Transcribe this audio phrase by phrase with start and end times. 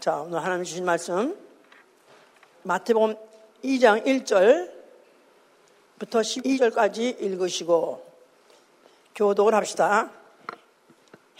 [0.00, 1.36] 자, 오늘 하나님 주신 말씀
[2.62, 3.16] 마태복음
[3.62, 4.72] 2장 1절부터
[6.22, 8.02] 12절까지 읽으시고
[9.14, 10.10] 교독을 합시다.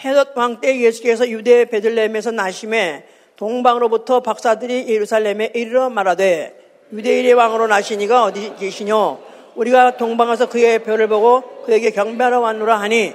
[0.05, 8.25] 헤롯 왕 때 예수께서 유대 베들레헴에서 나심에 동방으로부터 박사들이 예루살렘에 이르러 말하되 유대인의 왕으로 나시니가
[8.25, 9.21] 어디 계시뇨?
[9.55, 13.15] 우리가 동방에서 그의 별을 보고 그에게 경배하러 왔노라 하니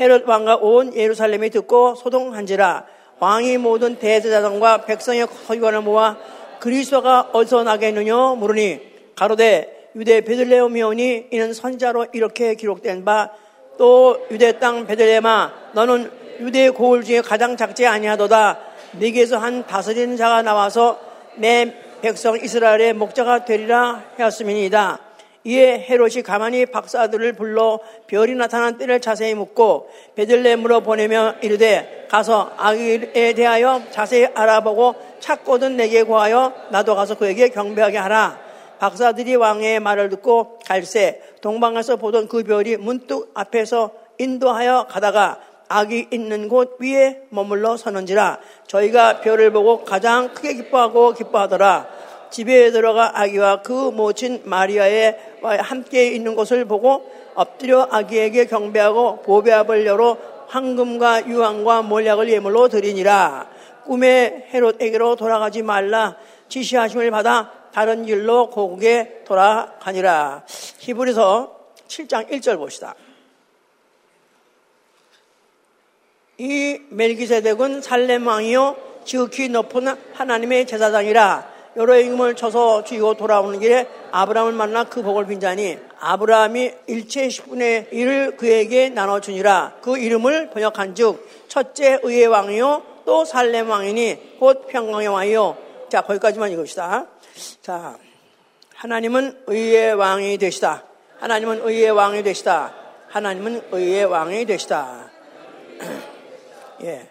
[0.00, 6.16] 헤롯 왕과 온 예루살렘이 듣고 소동한지라 왕이 모든 대제사장과 백성의 서기관을 모아
[6.60, 8.80] 그리스도가 어디서 나겠느냐 물으니
[9.16, 13.30] 가로되 유대 베들레헴이오니 이는 선자로 이렇게 기록된 바
[13.78, 18.58] 또 유대 땅 베들레헴아 너는 유대 고을 중에 가장 작지 아니하도다
[18.92, 21.00] 네게서 한 다스리는 자가 나와서
[21.36, 24.98] 내 백성 이스라엘의 목자가 되리라 하였음이니이다.
[25.48, 33.32] 이에 헤롯이 가만히 박사들을 불러 별이 나타난 때를 자세히 묻고 베들레헴으로 보내며 이르되 가서 아기에
[33.32, 38.38] 대하여 자세히 알아보고 찾거든 내게 구하여 나도 가서 그에게 경배하게 하라.
[38.78, 46.48] 박사들이 왕의 말을 듣고 갈새 동방에서 보던 그 별이 문득 앞에서 인도하여 가다가 악이 있는
[46.48, 52.07] 곳 위에 머물러 서는지라 저희가 별을 보고 가장 크게 기뻐하고 기뻐하더라.
[52.30, 55.18] 집에 들어가 아기와 그 모친 마리아의
[55.60, 60.16] 함께 있는 것을 보고 엎드려 아기에게 경배하고 보배합을 열어
[60.48, 63.48] 황금과 유황과 몰약을 예물로 드리니라.
[63.84, 66.16] 꿈에 헤롯에게로 돌아가지 말라
[66.48, 70.44] 지시하심을 받아 다른 길로 고국에 돌아가니라.
[70.78, 71.56] 히브리서
[71.86, 72.94] 7장 1절 봅시다.
[76.38, 84.52] 이 멜기세덱은 살렘 왕이요 지극히 높은 하나님의 제사장이라 여러 임금을 쳐서 죽이고 돌아오는 길에 아브라함을
[84.52, 89.76] 만나 그 복을 빈자니 아브라함이 일체 10분의 1을 그에게 나눠주니라.
[89.80, 95.56] 그 이름을 번역한 즉 첫째 의의 왕이요 또 살렘 왕이니 곧 평강의 왕이요.
[95.88, 97.06] 자 거기까지만 읽읍시다.
[97.62, 97.96] 자
[98.74, 100.82] 하나님은 의의 왕이 되시다.
[101.20, 102.74] 하나님은 의의 왕이 되시다.
[103.06, 105.10] 하나님은 의의 왕이 되시다.
[106.82, 107.08] 예.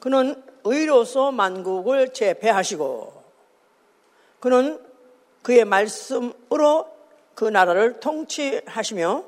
[0.00, 3.17] 그는 의로서 만국을 제패하시고
[4.40, 4.80] 그는
[5.42, 6.88] 그의 말씀으로
[7.34, 9.24] 그 나라를 통치하시며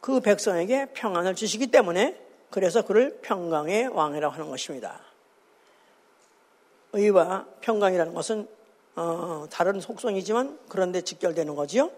[0.00, 2.20] 그 백성에게 평안을 주시기 때문에
[2.50, 5.00] 그래서 그를 평강의 왕이라고 하는 것입니다.
[6.92, 8.48] 의와 평강이라는 것은
[8.96, 11.90] 어, 다른 속성이지만 그런데 직결되는 거지요.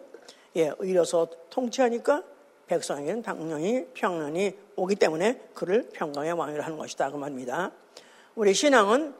[0.57, 2.23] 예, 의로서 통치하니까
[2.67, 7.71] 백성에게는 당연히 평안이 오기 때문에 그를 평강의 왕이라 하는 것이다 그 말입니다.
[8.35, 9.15] 우리 신앙은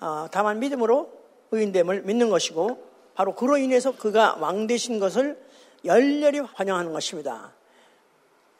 [0.00, 1.17] 어, 다만 믿음으로
[1.50, 5.38] 의인됨을 믿는 것이고 바로 그로 인해서 그가 왕 되신 것을
[5.84, 7.52] 열렬히 환영하는 것입니다.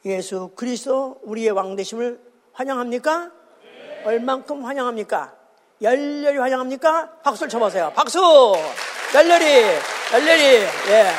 [0.04, 2.20] 예수 그리스도 우리의 왕 되심을
[2.52, 3.30] 환영합니까?
[3.62, 4.02] 네.
[4.04, 5.36] 얼만큼 환영합니까?
[5.82, 7.20] 열렬히 환영합니까?
[7.22, 7.92] 박수를 쳐보세요.
[7.94, 8.18] 박수!
[9.14, 9.64] 열렬히,
[10.12, 10.42] 열렬히,
[10.90, 11.10] 예.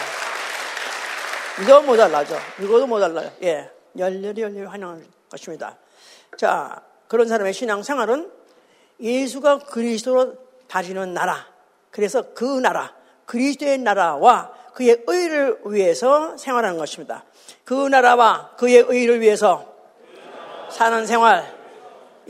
[1.62, 2.38] 이거 모자라죠.
[2.59, 3.31] 이거도 모자라요.
[3.44, 3.69] 예.
[3.97, 5.78] 열렬히, 열렬히 환영할 것입니다.
[6.38, 8.31] 자, 그런 사람의 신앙 생활은
[9.00, 10.35] 예수가 그리스도로
[10.68, 11.47] 다시는 나라,
[11.92, 12.94] 그래서 그 나라,
[13.26, 17.26] 그리스도의 나라와 그의 의를 위해서 생활하는 것입니다.
[17.66, 19.74] 그 나라와 그의 의를 위해서
[20.72, 21.54] 사는 생활.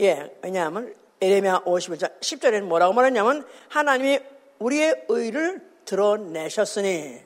[0.00, 4.20] 예, 왜냐하면 에레미야 51장 10절에는 뭐라고 말했냐면 하나님이
[4.58, 7.20] 우리의 의를 드러내셨으니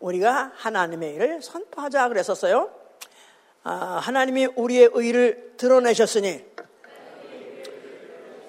[0.00, 2.70] 우리가 하나님의 의를 선포하자 그랬었어요.
[3.64, 6.44] 아, 하나님이 우리의 의를 드러내셨으니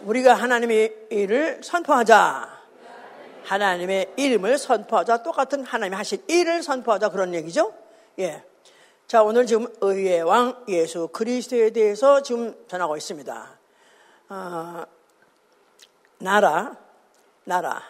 [0.03, 2.58] 우리가 하나님의 의를 선포하자.
[3.49, 5.23] 하나님의 이름을 선포하자.
[5.23, 7.09] 똑같은 하나님이 하신 일을 선포하자.
[7.09, 7.73] 그런 얘기죠.
[8.19, 8.43] 예.
[9.07, 13.59] 자, 오늘 지금 의의 왕 예수 그리스도에 대해서 지금 전하고 있습니다.
[14.29, 14.83] 어,
[16.19, 16.77] 나라,
[17.43, 17.81] 나라,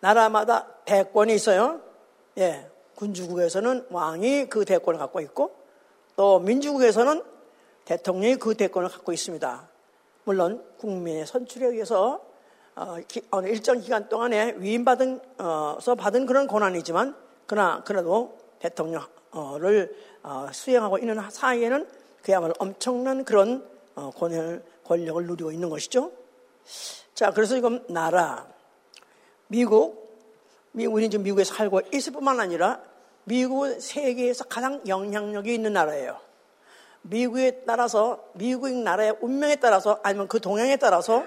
[0.00, 1.80] 나라마다 대권이 있어요.
[2.36, 2.70] 예.
[2.96, 5.56] 군주국에서는 왕이 그 대권을 갖고 있고
[6.16, 7.22] 또 민주국에서는
[7.86, 9.68] 대통령이 그 대권을 갖고 있습니다.
[10.24, 12.27] 물론 국민의 선출에 의해서
[12.78, 17.16] 어, 일정 기간 동안에 위임받은서 받은 그런 권한이지만
[17.46, 21.88] 그러나 그래도 대통령을 어, 수행하고 있는 사이에는
[22.22, 23.66] 그야말로 엄청난 그런
[23.96, 26.12] 어, 권한을 권력을 누리고 있는 것이죠.
[27.14, 28.46] 자, 그래서 지금 나라
[29.48, 30.06] 미국
[30.74, 32.80] 우리는 지금 미국에 살고 있을 뿐만 아니라
[33.24, 36.20] 미국은 세계에서 가장 영향력이 있는 나라예요.
[37.02, 41.24] 미국에 따라서 미국 나라의 운명에 따라서 아니면 그 동향에 따라서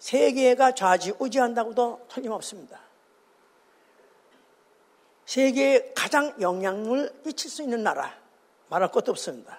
[0.00, 2.80] 세계가 좌지우지한다고도 틀림없습니다.
[5.26, 8.12] 세계에 가장 영향을 미칠 수 있는 나라
[8.68, 9.58] 말할 것도 없습니다.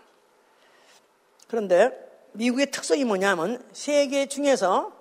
[1.48, 1.92] 그런데
[2.34, 4.92] 미국의 특성이 뭐냐면 세계 중에서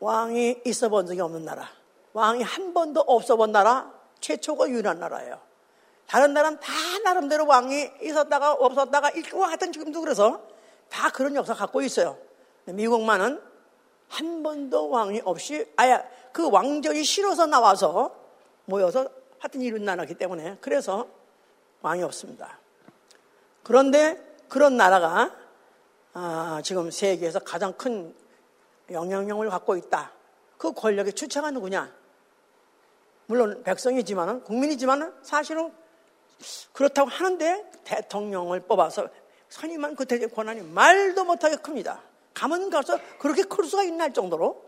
[0.00, 1.68] 왕이 있어 본 적이 없는 나라.
[2.12, 5.40] 왕이 한 번도 없어 본 나라 최초가 유일한 나라예요.
[6.06, 6.72] 다른 나라는 다
[7.04, 10.42] 나름대로 왕이 있었다가 없었다가 있고 하여튼 지금도 그래서
[10.88, 12.18] 다 그런 역사 갖고 있어요.
[12.66, 13.53] 미국만은
[14.14, 16.00] 한 번도 왕이 없이 아예
[16.32, 18.14] 그 왕정이 싫어서 나와서
[18.64, 19.08] 모여서
[19.40, 21.08] 하여튼 이룬 나라기 때문에 그래서
[21.82, 22.60] 왕이 없습니다.
[23.64, 24.16] 그런데
[24.48, 25.34] 그런 나라가
[26.12, 28.14] 아, 지금 세계에서 가장 큰
[28.88, 30.12] 영향력을 갖고 있다.
[30.58, 31.92] 그 권력의 주체가 누구냐?
[33.26, 35.72] 물론 백성이지만은 국민이지만은 사실은
[36.72, 39.08] 그렇다고 하는데 대통령을 뽑아서
[39.48, 42.00] 선임한 그 대적 권한이 말도 못하게 큽니다.
[42.34, 44.64] 가면 가서 그렇게 클 수가 있나 할 정도로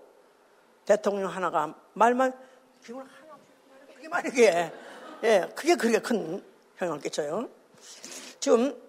[0.85, 2.33] 대통령 하나가 말만
[2.83, 3.37] 기분 하나
[3.95, 4.73] 그게 말이게
[5.25, 6.43] 예, 그게 그렇게 큰
[6.81, 7.49] 영향을 끼쳐요.
[8.39, 8.81] 지금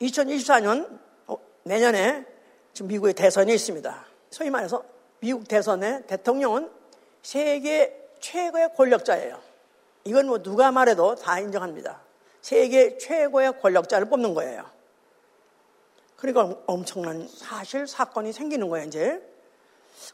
[0.00, 2.26] 2024년 어, 내년에
[2.72, 4.06] 지금 미국의 대선이 있습니다.
[4.30, 4.82] 소위 말해서
[5.20, 6.70] 미국 대선의 대통령은
[7.22, 9.38] 세계 최고의 권력자예요.
[10.04, 12.00] 이건 뭐 누가 말해도 다 인정합니다.
[12.40, 14.64] 세계 최고의 권력자를 뽑는 거예요.
[16.20, 19.22] 그러니까 엄청난 사실 사건이 생기는 거예요, 이제.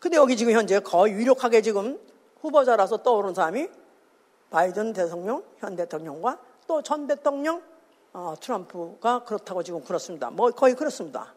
[0.01, 1.99] 근데 여기 지금 현재 거의 유력하게 지금
[2.41, 3.69] 후보자라서 떠오르는 사람이
[4.51, 7.63] 바이든 대통령, 현 대통령과 또 전 대통령
[8.13, 10.31] 어, 트럼프가 그렇다고 지금 그렇습니다.
[10.31, 11.35] 뭐 거의 그렇습니다.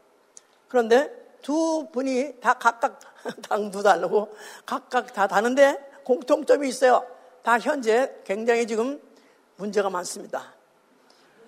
[0.67, 1.11] 그런데
[1.41, 2.99] 두 분이 다 각각
[3.49, 4.33] 당도 다르고
[4.65, 7.05] 각각 다 다른데 공통점이 있어요.
[7.43, 9.01] 다 현재 굉장히 지금
[9.57, 10.53] 문제가 많습니다.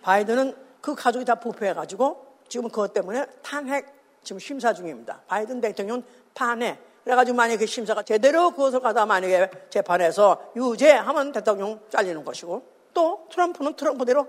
[0.01, 3.85] 바이든은 그 가족이 다 부패해가지고 지금 그것 때문에 탄핵
[4.23, 5.21] 지금 심사 중입니다.
[5.25, 6.03] 바이든 대통령
[6.33, 6.77] 탄핵.
[7.05, 12.61] 그래가지고 만약에 그 심사가 제대로 그것을 가다 만약에 재판에서 유죄하면 대통령 잘리는 것이고
[12.93, 14.27] 또 트럼프는 트럼프대로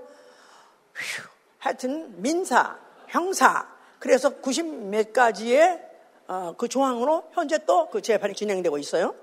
[0.94, 1.28] 휴,
[1.58, 2.78] 하여튼 민사,
[3.08, 5.82] 형사 그래서 90 몇 가지의
[6.28, 9.16] 어, 그 조항으로 현재 또 그 재판이 진행되고 있어요.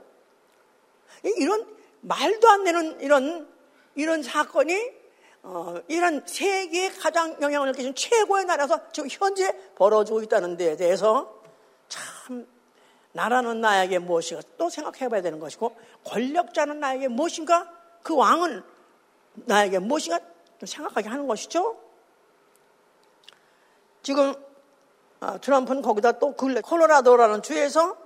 [1.24, 1.66] 이런
[2.02, 3.48] 말도 안 되는 이런
[3.96, 4.99] 이런 사건이
[5.44, 11.42] 어, 이런 세계에 가장 영향을 끼친 최고의 나라에서 지금 현재 벌어지고 있다는 데에 대해서
[11.88, 12.46] 참
[13.14, 17.72] 나라는 나에게 무엇인가 또 생각해 봐야 되는 것이고 권력자는 나에게 무엇인가
[18.04, 18.64] 그 왕은
[19.34, 20.20] 나에게 무엇인가
[20.60, 21.78] 좀 생각하게 하는 것이죠.
[24.04, 24.34] 지금
[25.22, 27.98] 어, 트럼프는 거기다 또 근래 콜로라도라는 주에서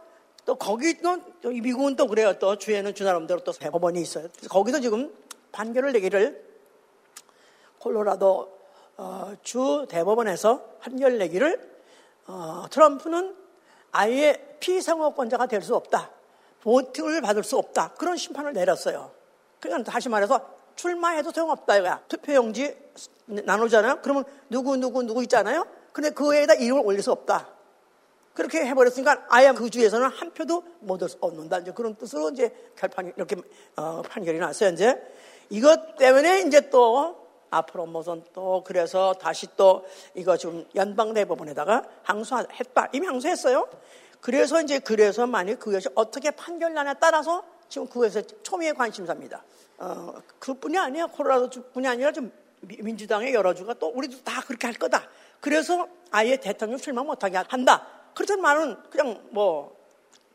[0.45, 2.37] 또 거기도 미국은 또 그래요.
[2.39, 4.27] 또 주에는 주 나름대로 또 대법원이 있어요.
[4.49, 5.13] 거기서 지금
[5.51, 6.52] 판결을 내기를
[7.83, 8.57] 콜로라도
[8.95, 11.59] 어, 주 대법원에서 판결 내기를
[12.27, 13.35] 어, 트럼프는
[13.91, 16.09] 아예 피상호권자가 될 수 없다.
[16.61, 17.93] 보팅을 받을 수 없다.
[17.97, 19.11] 그런 심판을 내렸어요.
[19.59, 20.39] 그러니까 다시 말해서
[20.75, 22.01] 출마해도 소용없다 이거야.
[22.07, 22.75] 투표용지
[23.25, 23.99] 나누잖아요.
[24.01, 25.65] 그러면 누구 누구 누구 있잖아요.
[25.91, 27.49] 근데 그 외에다 이름을 올릴 수 없다.
[28.33, 31.59] 그렇게 해버렸으니까 아예 그 주에서는 한 표도 못 얻는다.
[31.59, 33.35] 이제 그런 뜻으로 이제 결판이 이렇게
[33.75, 34.69] 어, 판결이 났어요.
[34.71, 34.99] 이제
[35.49, 37.22] 이것 때문에 이제 또
[37.53, 39.85] 앞으로 무슨 또 그래서 다시 또
[40.15, 42.89] 이거 좀 연방대법원에다가 항소했다.
[42.93, 43.67] 이미 항소했어요.
[44.21, 49.43] 그래서 이제 그래서 만약 그것이 어떻게 판결나냐에 따라서 지금 그것에 초미의 관심사입니다.
[49.77, 51.07] 어, 그뿐이 아니야.
[51.07, 55.03] 코로나도 뿐이 아니라 좀 민주당의 여러 주가 또 우리도 다 그렇게 할 거다.
[55.39, 57.85] 그래서 아예 대통령 출마 못하게 한다.
[58.13, 59.75] 그렇다는 말은 그냥 뭐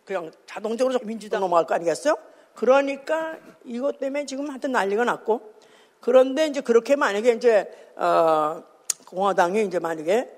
[0.05, 2.17] 그냥 자동적으로 민주당 넘어갈 거 아니겠어요?
[2.55, 5.55] 그러니까 이것 때문에 지금 하여튼 난리가 났고
[6.01, 8.63] 그런데 이제 그렇게 만약에 이제 어,
[9.07, 10.29] 공화당이 이제 만약에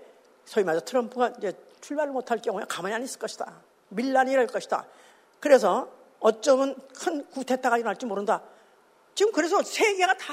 [0.45, 3.53] 소위 말해서 트럼프가 이제 출마를 못할 경우에 가만히 안 있을 것이다.
[3.89, 4.87] 밀란이 일 것이다.
[5.41, 5.89] 그래서
[6.21, 8.43] 어쩌면 큰 구태타가 일어날지 모른다.
[9.15, 10.33] 지금 그래서 세계가 다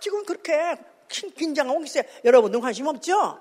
[0.00, 0.76] 지금 그렇게
[1.08, 2.02] 긴장하고 있어요.
[2.24, 3.40] 여러분들 관심 없죠?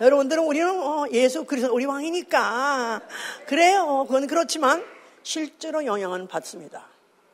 [0.00, 3.00] 여러분들은 우리는 어, 예수 그리스도 우리 왕이니까
[3.46, 4.04] 그래요.
[4.06, 4.84] 그건 그렇지만
[5.22, 6.86] 실제로 영향은 받습니다.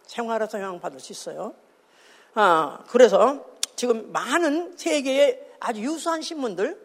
[0.06, 1.54] 생활에서 영향 받을 수 있어요.
[2.34, 3.44] 아, 그래서
[3.76, 6.80] 지금 많은 세계의 아주 유수한 신문들,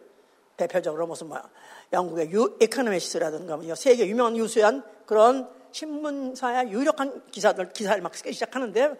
[0.56, 1.40] 대표적으로 무슨 뭐
[1.92, 8.94] 영국의 유 에코노미스트라든가 뭐 세계 유명한 유수한 그런 신문사의 유력한 기사들 기사를 막 쓰기 시작하는데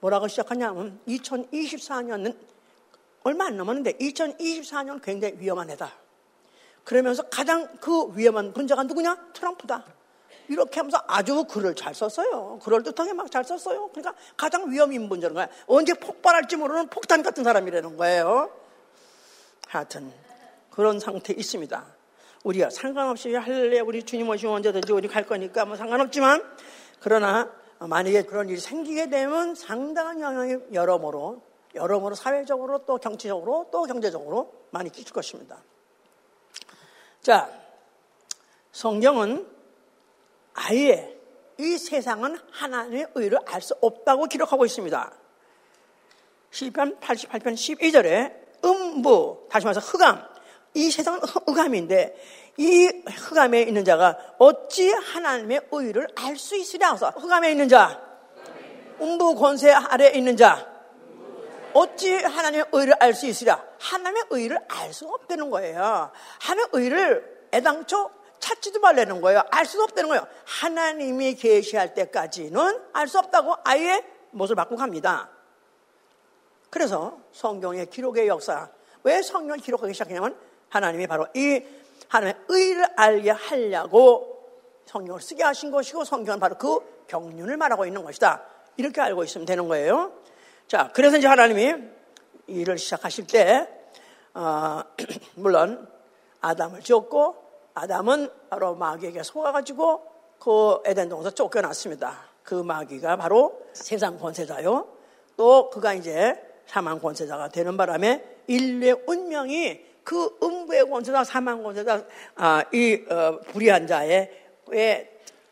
[0.00, 2.36] 뭐라고 시작하냐면 2024년은
[3.22, 5.92] 얼마 안 남았는데 2024년 굉장히 위험한 해다.
[6.84, 9.30] 그러면서 가장 그 위험한 분자가 누구냐?
[9.32, 9.84] 트럼프다.
[10.48, 12.60] 이렇게 하면서 아주 글을 잘 썼어요.
[12.62, 13.88] 그럴듯하게 막 잘 썼어요.
[13.88, 15.48] 그러니까 가장 위험 인분자는 거야.
[15.66, 18.50] 언제 폭발할지 모르는 폭탄 같은 사람이라는 거예요.
[19.66, 20.12] 하여튼
[20.70, 21.84] 그런 상태에 있습니다.
[22.44, 26.42] 우리가 상관없이 할래 우리 주님 오시면 언제든지 우리 갈 거니까 뭐 상관없지만
[27.00, 27.50] 그러나
[27.80, 31.42] 만약에 그런 일이 생기게 되면 상당한 영향이 여러모로
[31.74, 35.58] 여러모로 사회적으로 또 정치적으로 또 경제적으로 많이 끼칠 것입니다.
[37.20, 37.50] 자,
[38.72, 39.55] 성경은
[40.56, 41.14] 아예
[41.58, 45.12] 이 세상은 하나님의 의를 알 수 없다고 기록하고 있습니다.
[46.50, 50.22] 시편 88편 12절에 음부, 다시 말해서 흑암.
[50.74, 56.88] 이 세상은 흑암인데 이 흑암에 있는 자가 어찌 하나님의 의를 알 수 있으랴.
[56.88, 58.02] 그래서 흑암에 있는 자,
[59.00, 60.66] 음부 권세 아래 있는 자,
[61.72, 63.62] 어찌 하나님의 의를 알 수 있으랴?
[63.78, 66.10] 하나님의 의를 알수 없다는 거예요.
[66.40, 69.42] 하나님의 의를 애당초 찾지도 말라는 거예요.
[69.50, 70.26] 알 수 없다는 거예요.
[70.44, 75.30] 하나님이 계시할 때까지는 알 수 없다고 아예 못을 바꾸고 갑니다.
[76.70, 78.68] 그래서 성경의 기록의 역사,
[79.02, 80.36] 왜 성경을 기록하기 시작했냐면
[80.68, 81.62] 하나님이 바로 이
[82.08, 84.36] 하나님의 의를 알게 하려고
[84.84, 88.42] 성경을 쓰게 하신 것이고 성경은 바로 그 경륜을 말하고 있는 것이다.
[88.76, 90.12] 이렇게 알고 있으면 되는 거예요.
[90.68, 91.74] 자, 그래서 이제 하나님이
[92.48, 93.68] 일을 시작하실 때,
[94.34, 94.82] 어,
[95.34, 95.88] 물론
[96.40, 97.45] 아담을 지었고
[97.76, 100.02] 아담은 바로 마귀에게 속아가지고
[100.38, 102.18] 그 에덴 동에서 쫓겨났습니다.
[102.42, 104.88] 그 마귀가 바로 세상 권세자요.
[105.36, 106.34] 또 그가 이제
[106.66, 112.04] 사망 권세자가 되는 바람에 인류의 운명이 그 음부의 권세자, 사망 권세자,
[112.36, 114.30] 아, 이 어, 불의한 자에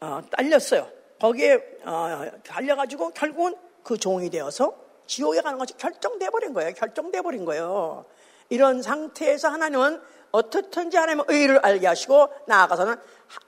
[0.00, 0.88] 어, 딸렸어요.
[1.20, 1.54] 거기에
[1.84, 4.74] 어, 달려가지고 결국은 그 종이 되어서
[5.06, 6.72] 지옥에 가는 것이 결정돼 버린 거예요.
[6.72, 8.06] 결정돼 버린 거예요.
[8.48, 10.00] 이런 상태에서 하나님은
[10.34, 12.96] 어떻든지 하나님은 의를 알게 하시고 나아가서는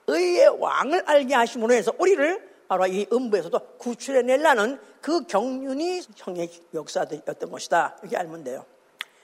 [0.07, 7.50] 의의 왕을 알게 하심으로 해서 우리를 바로 이 음부에서도 구출해 내려는 그 경륜이 형의 역사였던
[7.50, 7.97] 것이다.
[8.02, 8.64] 이렇게 알면 돼요.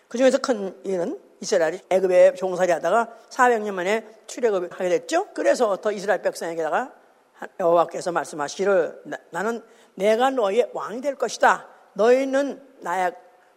[0.08, 5.28] 그 중에서 큰 일은 이스라엘이 애굽에 종살이 하다가 400년 만에 출애굽을 하게 됐죠.
[5.32, 6.92] 그래서 더 이스라엘 백성에게다가
[7.60, 9.62] 여호와께서 말씀하시기를 나는
[9.94, 11.68] 내가 너의 왕이 될 것이다.
[11.94, 13.12] 너희는 나의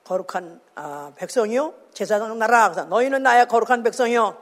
[0.06, 2.70] 거룩한 아, 백성이요 제사장 나라.
[2.70, 4.38] 너희는 나의 거룩한 백성이요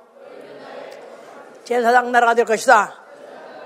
[1.64, 3.02] 제사장 나라가 될 것이다.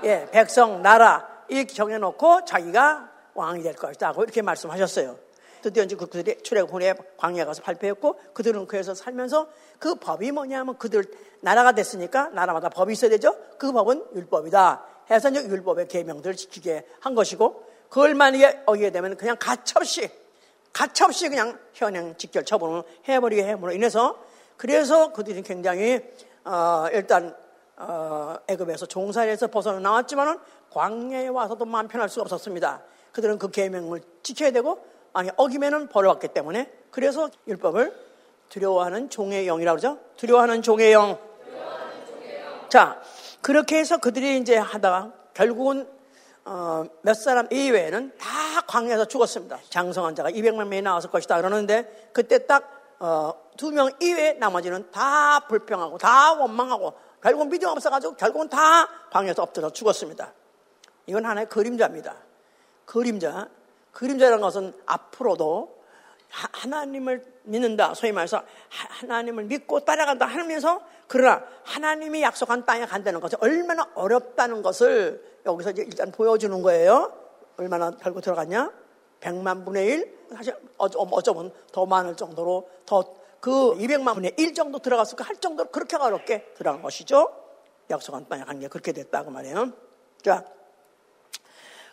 [0.04, 4.14] 예, 백성 나라 이 정해놓고 자기가 왕이 될 것이다.
[4.16, 5.16] 이렇게 말씀하셨어요.
[5.60, 9.48] 드디어 이제 그들이 출애굽 후에 광야에 가서 발표했고 그들은 그에서 살면서
[9.80, 11.04] 그 법이 뭐냐면 그들
[11.40, 13.34] 나라가 됐으니까 나라마다 법이 있어야 되죠.
[13.58, 14.84] 그 법은 율법이다.
[15.10, 20.08] 해서 이제 율법의 계명들을 지키게 한 것이고 그걸 만약에 어기게 되면 그냥 가차없이
[20.72, 24.18] 가차없이 그냥 현행 직결 처분을 해버리게 해므로 인해서
[24.56, 26.00] 그래서 그들이 굉장히
[26.44, 27.34] 어, 일단
[27.76, 30.38] 어, 애굽에서 종살에서 벗어나 나왔지만은
[30.70, 32.82] 광야에 와서도 마음 편할 수가 없었습니다.
[33.12, 37.94] 그들은 그 계명을 지켜야 되고 아니 어기면은 벌을 받기 때문에 그래서 율법을
[38.48, 39.98] 두려워하는 종의 영이라고 그러죠.
[40.16, 41.18] 두려워하는 종의 영.
[42.68, 43.00] 자
[43.40, 45.88] 그렇게 해서 그들이 이제 하다가 결국은
[46.50, 49.58] 어, 몇 사람 이외에는 다 광야에서 죽었습니다.
[49.68, 56.94] 장성한 자가 200만 명이 나왔을 것이다 그러는데 그때 딱두명 이외에 나머지는 다 불평하고 다 원망하고
[57.22, 60.32] 결국은 믿음 없어가지고 결국은 다 광야에서 엎드려 죽었습니다.
[61.04, 62.16] 이건 하나의 그림자입니다.
[62.86, 63.48] 그림자.
[63.92, 65.76] 그림자라는 것은 앞으로도
[66.30, 67.94] 하나님을 믿는다.
[67.94, 75.22] 소위 말해서 하나님을 믿고 따라간다 하면서 그러나 하나님이 약속한 땅에 간다는 것이 얼마나 어렵다는 것을
[75.46, 77.12] 여기서 이제 일단 보여주는 거예요.
[77.56, 78.72] 얼마나 달고 들어갔냐?
[79.20, 80.18] 100만 분의 1?
[80.36, 85.96] 사실 어쩌면 더 많을 정도로 더 그 200만 분의 1 정도 들어갔을까 할 정도로 그렇게
[85.96, 87.32] 어렵게 들어간 것이죠.
[87.90, 89.72] 약속한 땅에 간 게 그렇게 됐다고 말해요.
[90.22, 90.44] 자,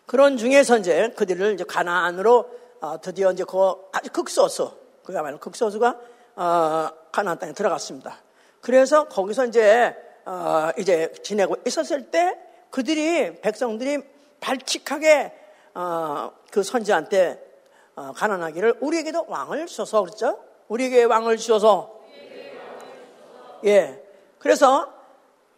[0.06, 2.50] 그런 중에서 이제 그들을 이제 가나안으로
[2.82, 3.58] 어, 드디어 이제 그
[3.92, 4.72] 아주 극소수,
[5.06, 6.00] 그야말로 극소수가
[6.36, 8.18] 어, 가나안 땅에 들어갔습니다.
[8.62, 9.96] 그래서 거기서 이제
[10.26, 12.38] 어, 이제 지내고 있었을 때
[12.72, 14.00] 그들이 백성들이
[14.42, 15.34] 발칙하게
[15.76, 17.42] 어, 그 선지한테
[17.96, 20.40] 어, 가난하기를 우리에게도 왕을 주셔서 그랬죠.
[20.68, 22.02] 우리에게 왕을 주셔서
[23.66, 24.04] 예.
[24.40, 24.92] 그래서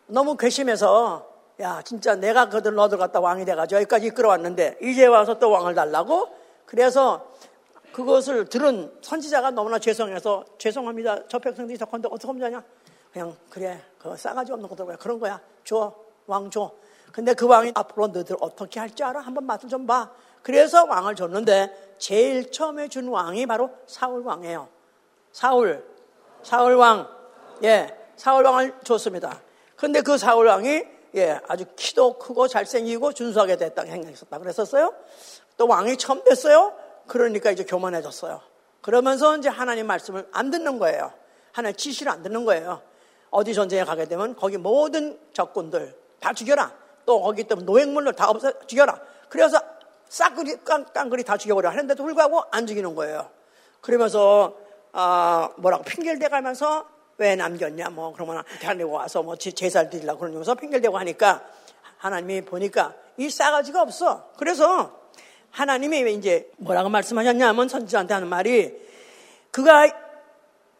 [0.05, 1.27] 너무 괘씸해서
[1.59, 6.29] 야 진짜 내가 그들 너들 갖다 왕이 돼가지고 여기까지 이끌어왔는데 이제 와서 또 왕을 달라고
[6.65, 7.31] 그래서
[7.97, 11.27] 그것을 들은 선지자가 너무나 죄송해서 죄송합니다.
[11.27, 12.63] 저 백성들이 저건데 어떻게 하면 되냐?
[13.11, 15.41] 그냥 그래 그 싸가지 없는 것들 왜 그런 거야?
[15.63, 15.91] 줘
[16.27, 16.69] 왕 줘.
[17.11, 19.21] 근데 그 왕이 앞으로 너희들 어떻게 할 줄 알아?
[19.21, 20.11] 한번 맛을 좀 봐.
[20.43, 24.67] 그래서 왕을 줬는데 제일 처음에 준 왕이 바로 사울 왕이에요.
[25.31, 25.83] 사울,
[26.43, 27.07] 사울 왕,
[27.63, 29.41] 예, 사울 왕을 줬습니다.
[29.75, 30.83] 근데 그 사울 왕이
[31.15, 34.93] 예, 아주 키도 크고 잘생기고 준수하게 됐다 행했었다 그랬었어요.
[35.57, 36.73] 또 왕이 처음 됐어요.
[37.07, 38.41] 그러니까 이제 교만해졌어요.
[38.81, 41.11] 그러면서 이제 하나님 말씀을 안 듣는 거예요.
[41.51, 42.81] 하나님 지시를 안 듣는 거예요.
[43.29, 46.71] 어디 전쟁에 가게 되면 거기 모든 적군들 다 죽여라.
[47.05, 48.99] 또 거기 있던 노획물을 다 없애 죽여라.
[49.29, 49.59] 그래서
[50.09, 50.57] 싹그리
[50.93, 53.29] 깡그리 다 죽여버려 하는데도 불구하고 안 죽이는 거예요.
[53.81, 54.55] 그러면서
[54.93, 56.87] 아 뭐라고 핑계를 대가면서
[57.17, 61.43] 왜 남겼냐 뭐 그러면 대한민국 와서 뭐 제사를 드리려고 그러면서 핑계를 대고 하니까
[61.97, 64.31] 하나님이 보니까 이 싸가지가 없어.
[64.37, 65.06] 그래서
[65.57, 68.79] 하나님이 이제 뭐라고 말씀하셨냐면 선지자한테 하는 말이
[69.49, 69.89] 그가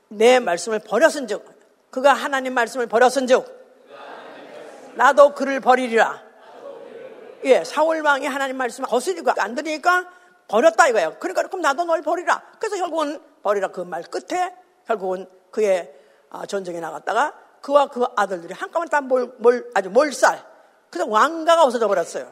[0.10, 3.58] 내 말씀을 버렸은즉 그가 하나님 말씀을 버렸은즉
[4.94, 6.24] 나도 그를 버리리라.
[7.46, 10.08] 예, 사울 왕이 하나님 말씀을 거스리고 안 들으니까
[10.48, 11.16] 버렸다 이거예요.
[11.20, 12.44] 그러니까 그럼 나도 널 버리라.
[12.60, 14.54] 그래서 결국은 버리라 그 말 끝에
[14.86, 15.92] 결국은 그의
[16.30, 20.44] 아, 전쟁에 나갔다가 그와 그 아들들이 한꺼번에 다 몰, 몰, 아주 몰살.
[20.92, 22.32] 그래서 왕가가 없어져 버렸어요.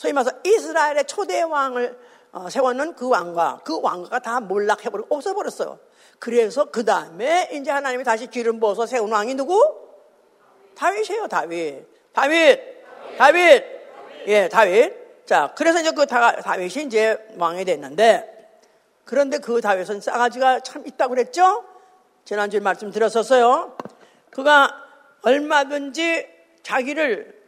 [0.00, 1.94] 소위 말해서 이스라엘의 초대 왕을
[2.32, 5.78] 어, 세웠는 그 왕과 그 왕가가 다 몰락해버리고 없어버렸어요.
[6.18, 9.62] 그래서 그 다음에 이제 하나님이 다시 기름 부어서 세운 왕이 누구?
[10.74, 11.86] 다윗이에요, 다윗.
[12.14, 12.60] 다윗!
[13.18, 13.62] 다윗!
[14.26, 15.26] 예, 다윗.
[15.26, 18.54] 자, 그래서 이제 그 다, 다윗이 이제 왕이 됐는데,
[19.04, 21.62] 그런데 그 다윗은 싸가지가 참 있다고 그랬죠?
[22.24, 23.76] 지난주에 말씀드렸었어요.
[24.30, 24.74] 그가
[25.20, 26.26] 얼마든지
[26.62, 27.39] 자기를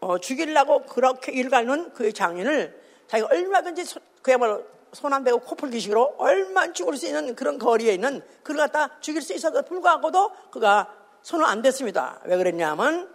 [0.00, 3.84] 어, 죽이려고 그렇게 일가는 그의 장인을 자기가 얼마든지
[4.22, 8.98] 그야말로 손 안 대고 코풀 기식으로 얼마 죽을 수 있는 그런 거리에 있는 그를 갖다
[9.00, 10.92] 죽일 수 있어도 불구하고도 그가
[11.22, 12.18] 손을 안 댔습니다.
[12.24, 13.08] 왜 그랬냐면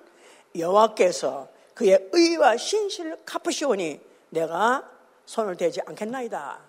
[0.58, 4.00] 여호와께서 그의 의와 신실을 갚으시오니
[4.30, 4.90] 내가
[5.26, 6.60] 손을 대지 않겠나이다.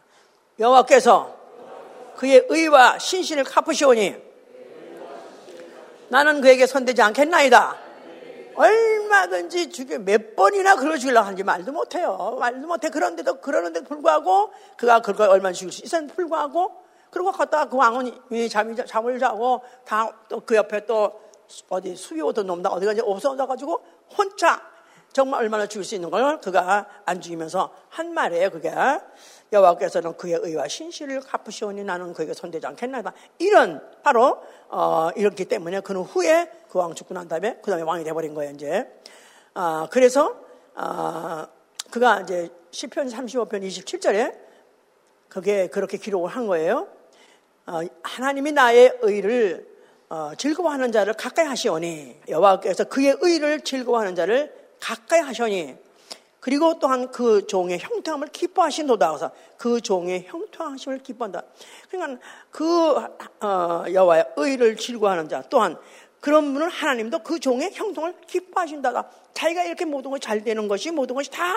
[0.58, 1.36] 여호와께서
[2.16, 4.16] 그의 의와 신실을 갚으시오니
[6.08, 7.85] 나는 그에게 손대지 않겠나이다.
[8.56, 12.36] 얼마든지 죽여 몇 번이나 그걸 죽이려고 하는지 말도 못해요.
[12.40, 12.88] 말도 못해.
[12.90, 16.72] 그런데도 그러는데 불구하고 그가 그걸 얼마나 죽일 수 있었는데 불구하고
[17.10, 18.12] 그리고 갔다가 그 왕은
[18.50, 21.20] 잠이, 잠을 자고 다 또 그 옆에 또
[21.68, 23.80] 어디 수비오도 놈다 어디가 이제 없어져가지고
[24.18, 24.60] 혼자
[25.16, 28.50] 정말 얼마나 죽일 수 있는 걸 그가 안 죽이면서 한 말이에요.
[28.50, 28.70] 그게
[29.50, 33.14] 여호와께서는 그의 의와 신실을 갚으시오니 나는 그에게 손대지 않겠나이다.
[33.38, 38.04] 이런 바로 어, 이렇기 때문에 그는 후에 그 왕 죽고 난 다음에 그 다음에 왕이
[38.04, 38.52] 돼버린 거예요.
[38.52, 38.86] 이제
[39.54, 40.36] 아, 그래서
[40.74, 41.48] 아,
[41.90, 44.38] 그가 이제 시편 35편 27절에
[45.30, 46.88] 그게 그렇게 기록을 한 거예요.
[47.64, 49.66] 어, 하나님이 나의 의를
[50.10, 55.76] 어, 즐거워하는 자를 가까이 하시오니 여호와께서 그의 의를 즐거워하는 자를 가까이 하시오니
[56.46, 59.08] 그리고 또한 그 종의 형통함을 기뻐하신도다.
[59.08, 61.42] 그래서 그 종의 형통하심을 기뻐한다.
[61.90, 62.94] 그러니까 그
[63.44, 65.76] 어, 여호와의 의를 즐거워하는 자 또한
[66.20, 69.10] 그런 분은 하나님도 그 종의 형통을 기뻐하신다.
[69.34, 71.56] 자기가 이렇게 모든 것이 잘 되는 것이 모든 것이 다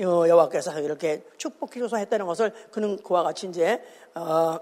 [0.00, 3.82] 어, 여호와께서 이렇게 축복해 줘서 했다는 것을 그는 그와 같이 이제
[4.14, 4.58] 어,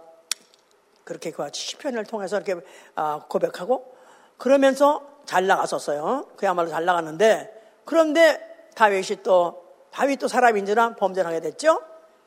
[1.03, 2.55] 그렇게 그와 시편을 통해서 이렇게
[2.95, 3.97] 어, 고백하고
[4.39, 6.29] 그러면서 잘 나갔었어요.
[6.37, 7.56] 그야말로 잘 나갔는데
[7.87, 11.81] 그런데 다윗이 또 다윗도 사람인지라 범죄를 하게 됐죠.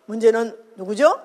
[0.08, 1.22] 문제는 누구죠?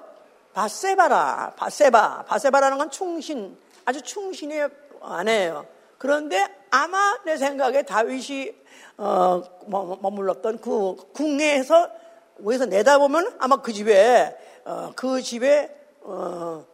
[0.53, 4.69] 바세바라, 바세바, 바세바라는 건 충신, 아주 충신의
[5.01, 5.67] 아내예요.
[5.97, 8.55] 그런데 아마 내 생각에 다윗이
[8.99, 11.91] 어, 머물렀던 그 궁에서
[12.39, 16.65] 위에서 내다보면 아마 그 집에 어, 그 집에 어,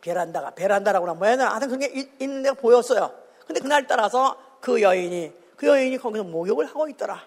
[0.00, 1.50] 베란다가 베란다라고 하면 뭐야?
[1.50, 3.12] 하여튼 그게 있는 데가 보였어요.
[3.46, 7.22] 근데 그날 따라서 그 여인이 그 여인이 거기서 목욕을 하고 있더라.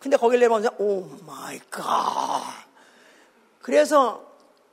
[0.00, 2.42] 근데 거기를 내려보면서 oh my God.
[3.60, 4.24] 그래서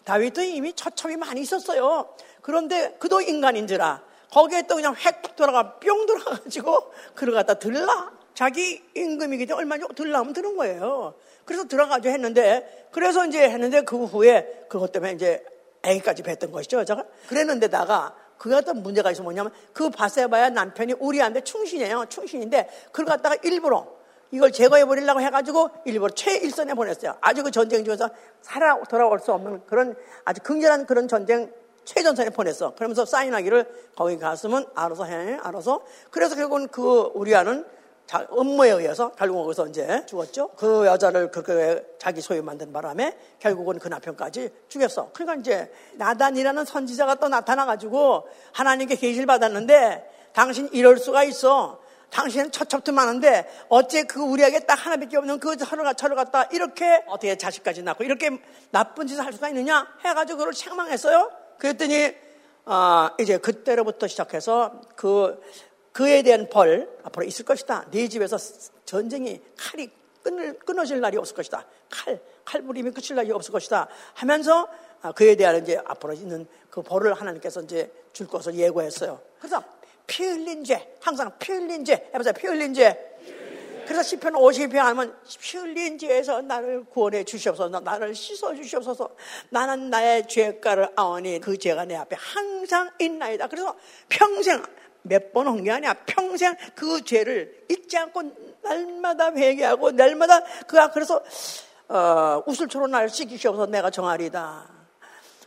[0.06, 2.16] 다윗도 이미 처첩이 많이 있었어요.
[2.42, 8.12] 그런데 그도 인간인지라 거기에 또 그냥 획 돌아가 뿅 돌아가지고 그를 갖다 들라.
[8.34, 11.14] 자기 임금이기 때문에 얼마 전 들라면 드는 거예요.
[11.44, 15.44] 그래서 들어가지고 했는데 그래서 이제 했는데 그 후에 그것 때문에 이제
[15.84, 16.80] 애기까지 뵀던 것이죠.
[16.80, 22.06] 여자가 그랬는데다가 그가 또 문제가 있어 뭐냐면 그 바세바야 남편이 우리한테 충신이에요.
[22.10, 23.86] 충신인데 그걸 갖다가 일부러
[24.32, 27.16] 이걸 제거해 버리려고 해가지고 일부러 최일선에 보냈어요.
[27.22, 28.10] 아주 그 전쟁 중에서
[28.42, 31.52] 살아 돌아올 수 없는 그런 아주 긍정한 그런 전쟁
[31.86, 32.76] 최전선에 보냈어.
[32.76, 35.82] 그러면서 사인하기를 거기 갔으면 알아서 해, 알아서.
[36.12, 37.66] 그래서 결국은 그 우리아는
[38.30, 40.50] 업무에 의해서 결국 거기서 이제 죽었죠.
[40.56, 45.12] 그 여자를 그렇게 자기 소유 만든 바람에 결국은 그 남편까지 죽였어.
[45.14, 51.80] 그러니까 이제 나단이라는 선지자가 또 나타나가지고 하나님께 계시를 받았는데 당신 이럴 수가 있어.
[52.10, 57.38] 당신은 처첩도 많은데 어째 그 우리에게 딱 하나밖에 없는 그 서로 저를 갖다 이렇게 어떻게
[57.38, 58.42] 자식까지 낳고 이렇게
[58.72, 61.32] 나쁜 짓을 할 수가 있느냐 해가지고 그걸 책망했어요.
[61.60, 62.16] 그랬더니
[62.66, 65.40] 어, 이제 그때로부터 시작해서 그
[65.92, 67.88] 그에 대한 벌 앞으로 있을 것이다.
[67.92, 68.38] 네 집에서
[68.86, 69.90] 전쟁이 칼이
[70.24, 71.66] 끊을, 끊어질 날이 없을 것이다.
[71.90, 73.88] 칼, 칼부림이 끝일 날이 없을 것이다.
[74.14, 74.68] 하면서
[75.02, 79.22] 아, 그에 대한 이제 앞으로 있는 그 벌을 하나님께서 이제 줄 것을 예고했어요.
[79.40, 79.64] 그래서
[80.08, 82.34] 피 흘린 죄, 항상 피 흘린 죄, 해보세요.
[82.34, 83.10] 피 흘린 죄.
[83.86, 89.10] 그래서 시편 50편 하면 피 흘린 죄에서 나를 구원해 주시옵소서, 나를 씻어 주시옵소서.
[89.50, 93.48] 나는 나의 죄가를 아오니 그 죄가 내 앞에 항상 있나이다.
[93.48, 93.76] 그래서
[94.08, 94.62] 평생
[95.10, 95.94] 몇번 아니야.
[96.06, 98.22] 평생 그 죄를 잊지 않고
[98.62, 101.22] 날마다 회개하고 날마다 그가 그래서
[101.90, 104.80] 어, 우슬초로 날 씻기시옵소서 내가 정하리다.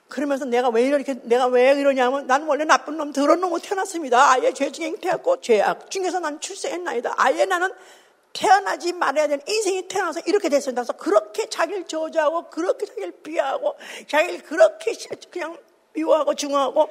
[0.09, 4.33] 그러면서 내가 왜 이렇게 내가 왜 이러냐면 나는 원래 나쁜 놈 더러운 놈으로 태어났습니다.
[4.33, 7.15] 아예 죄 중에 잉태했고 죄악 중에서 난 출세했나이다.
[7.17, 7.71] 아예 나는
[8.35, 10.83] 태어나지 말아야 되는 인생이 태어나서 이렇게 됐습니다.
[10.83, 13.75] 그래서 그렇게 자기를 저주하고 그렇게 자기를 비하하고
[14.07, 14.93] 자기를 그렇게
[15.31, 15.57] 그냥
[15.95, 16.89] 미워하고 증오하고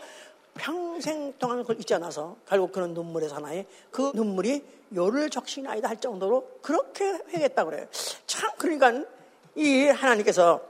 [0.55, 6.59] 평생 동안 그걸 잊지 않아서 결국 그런 눈물의 사나이 그 눈물이 요를 적신아이다 할 정도로
[6.61, 7.85] 그렇게 회겠다 그래요.
[8.25, 9.05] 참 그러니까
[9.55, 10.61] 이 하나님께서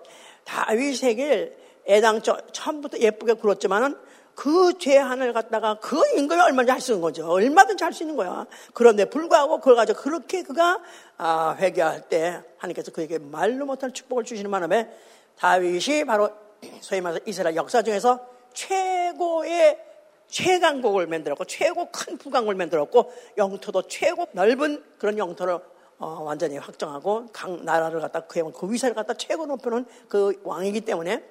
[0.43, 3.95] 다윗에게 애당초 처음부터 예쁘게 굴었지만은
[4.35, 7.27] 그죄 하나를 갖다가 그 임금이 얼마든지 할 수 있는 거죠.
[7.29, 8.45] 얼마든지 할 수 있는 거야.
[8.73, 10.79] 그런데 불구하고 그걸 가지고 그렇게 그가
[11.17, 14.89] 아, 회개할 때 하나님께서 그에게 말로 못할 축복을 주시는 바람에
[15.37, 16.29] 다윗이 바로
[16.81, 18.19] 소위 말해서 이스라엘 역사 중에서
[18.53, 19.79] 최고의
[20.27, 25.59] 최강국을 만들었고 최고 큰 부강을 만들었고 영토도 최고 넓은 그런 영토를
[25.99, 31.23] 어, 완전히 확정하고 강 나라를 갖다 그, 그 위세를 갖다 최고 높여놓은 그 왕이기 때문에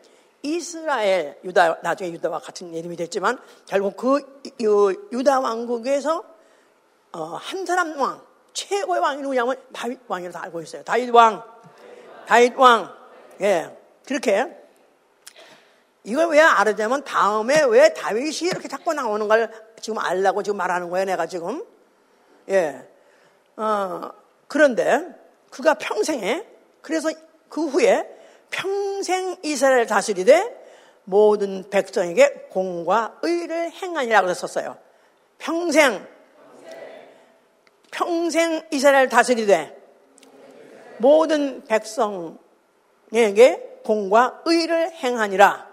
[0.43, 4.21] 이스라엘 유다 나중에 유다와 같은 이름이 됐지만 결국 그
[4.61, 6.25] 유다 왕국에서
[7.13, 10.83] 어, 한 사람 왕 최고의 왕이 누구냐면 다윗 왕이라고 알고 있어요.
[10.83, 11.43] 다윗 왕,
[12.27, 12.95] 다윗 왕,
[13.41, 13.77] 예.
[14.07, 14.60] 그렇게
[16.05, 21.05] 이걸 왜 알아냐면 다음에 왜 다윗이 이렇게 자꾸 나오는 걸 지금 알라고 지금 말하는 거예요.
[21.05, 21.65] 내가 지금
[22.49, 22.89] 예
[23.57, 24.11] 어,
[24.49, 25.07] 그런데
[25.51, 26.47] 그가 평생에
[26.81, 27.11] 그래서
[27.49, 28.09] 그 후에
[28.51, 30.59] 평생 이스라엘 다스리되
[31.05, 34.79] 모든 백성에게 공과 의를 행하니라고 썼어요.
[35.39, 36.07] 평생
[37.91, 39.77] 평생 이스라엘 다스리되
[40.99, 42.41] 모든 백성에게
[43.85, 45.70] 공과 의를 행하니라.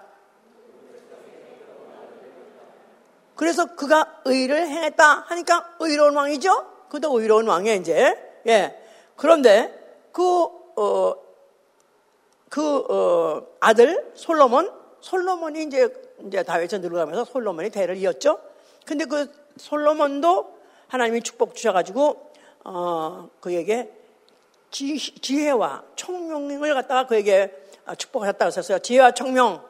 [3.38, 6.66] 그래서 그가 의를 행했다 하니까 의로운 왕이죠?
[6.90, 8.18] 그도 의로운 왕이에요, 이제.
[8.48, 8.76] 예.
[9.16, 9.74] 그런데
[10.12, 10.24] 그,
[10.76, 11.16] 어,
[12.50, 14.72] 그 어, 아들 솔로몬,
[15.02, 15.94] 솔로몬이 이제
[16.26, 18.40] 이제 다윗에 들어가면서 솔로몬이 대를 이었죠.
[18.86, 22.32] 근데 그 솔로몬도 하나님이 축복 주셔가지고
[22.64, 23.92] 어, 그에게
[24.72, 27.54] 지, 지혜와 총명을 갖다가 그에게
[27.98, 28.80] 축복하셨다고 했었어요.
[28.80, 29.64] 지혜와 총명,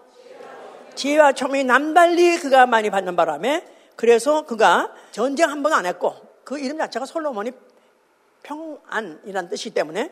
[0.98, 6.60] 지혜와 총명이 남달리 그가 많이 받는 바람에 그래서 그가 전쟁 한 번 안 했고 그
[6.60, 7.52] 이름 자체가 솔로몬이
[8.44, 10.12] 평안이라는 뜻이기 때문에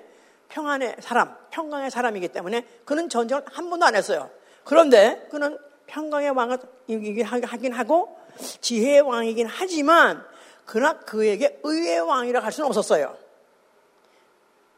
[0.49, 4.29] 평안의 사람, 평강의 사람이기 때문에 그는 전쟁을 한 번도 안 했어요.
[4.63, 8.17] 그런데 그는 평강의 왕이긴 하긴 하고
[8.61, 10.23] 지혜의 왕이긴 하지만
[10.65, 13.17] 그러나 그에게 의의 왕이라 할 수는 없었어요.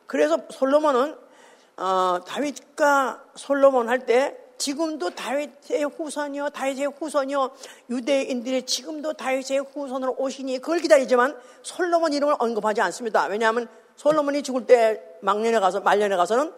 [0.05, 1.15] 그래서 솔로몬은
[1.77, 7.51] 어, 다윗과 솔로몬 할 때 지금도 다윗의 후손이요, 다윗의 후손이요,
[7.89, 13.25] 유대인들이 지금도 다윗의 후손으로 오시니 그걸 기다리지만 솔로몬 이름을 언급하지 않습니다.
[13.25, 16.53] 왜냐하면 솔로몬이 죽을 때 막년에 가서 말년에 가서는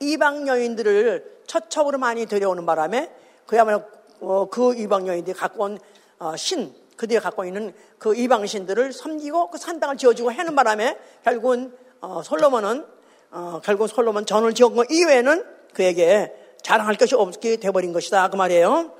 [0.00, 3.10] 이방 여인들을 처첩으로 많이 데려오는 바람에
[3.46, 3.82] 그야말로
[4.20, 5.78] 어, 그 이방 여인들이 갖고 온
[6.18, 11.74] 어, 신, 그들이 갖고 있는 그 이방 신들을 섬기고 그 산당을 지어주고 하는 바람에 결국은
[12.00, 12.84] 어, 솔로몬은
[13.30, 18.92] 어, 결국 솔로몬 전을 것 이외에는 그에게 자랑할 것이 없게 돼버린 것이다 그 말이에요.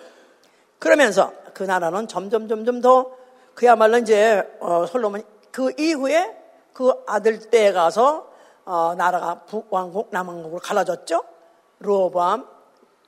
[0.78, 3.12] 그러면서 그 나라는 점점 점점 더
[3.54, 6.36] 그야말로 이제 어, 솔로몬 그 이후에
[6.72, 8.30] 그 아들 때 가서
[8.64, 11.22] 어, 나라가 북왕국 남왕국으로 갈라졌죠.
[11.80, 12.46] 로보암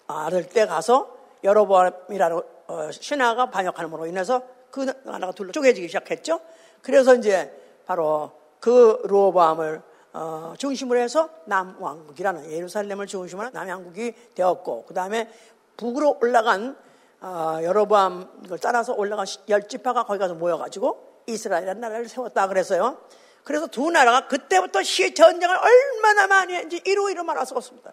[0.07, 6.41] 아들 때 가서 여로보암이라는 어, 신하가 반역함으로 인해서 그 나라가 둘로 쪼개지기 시작했죠.
[6.83, 7.53] 그래서 이제
[7.87, 15.33] 바로 그 로보암을 어, 중심으로 해서 남왕국이라는 예루살렘을 중심으로 남왕국이 되었고 그 다음에
[15.77, 16.77] 북으로 올라간
[17.21, 22.99] 어, 여로보암을 따라서 올라간 열 지파가 거기 가서 모여가지고 이스라엘이라는 나라를 세웠다 그래서요.
[23.45, 27.93] 그래서 두 나라가 그때부터 시 전쟁을 얼마나 많이 했는지 이루 이루 말할 수 없습니다.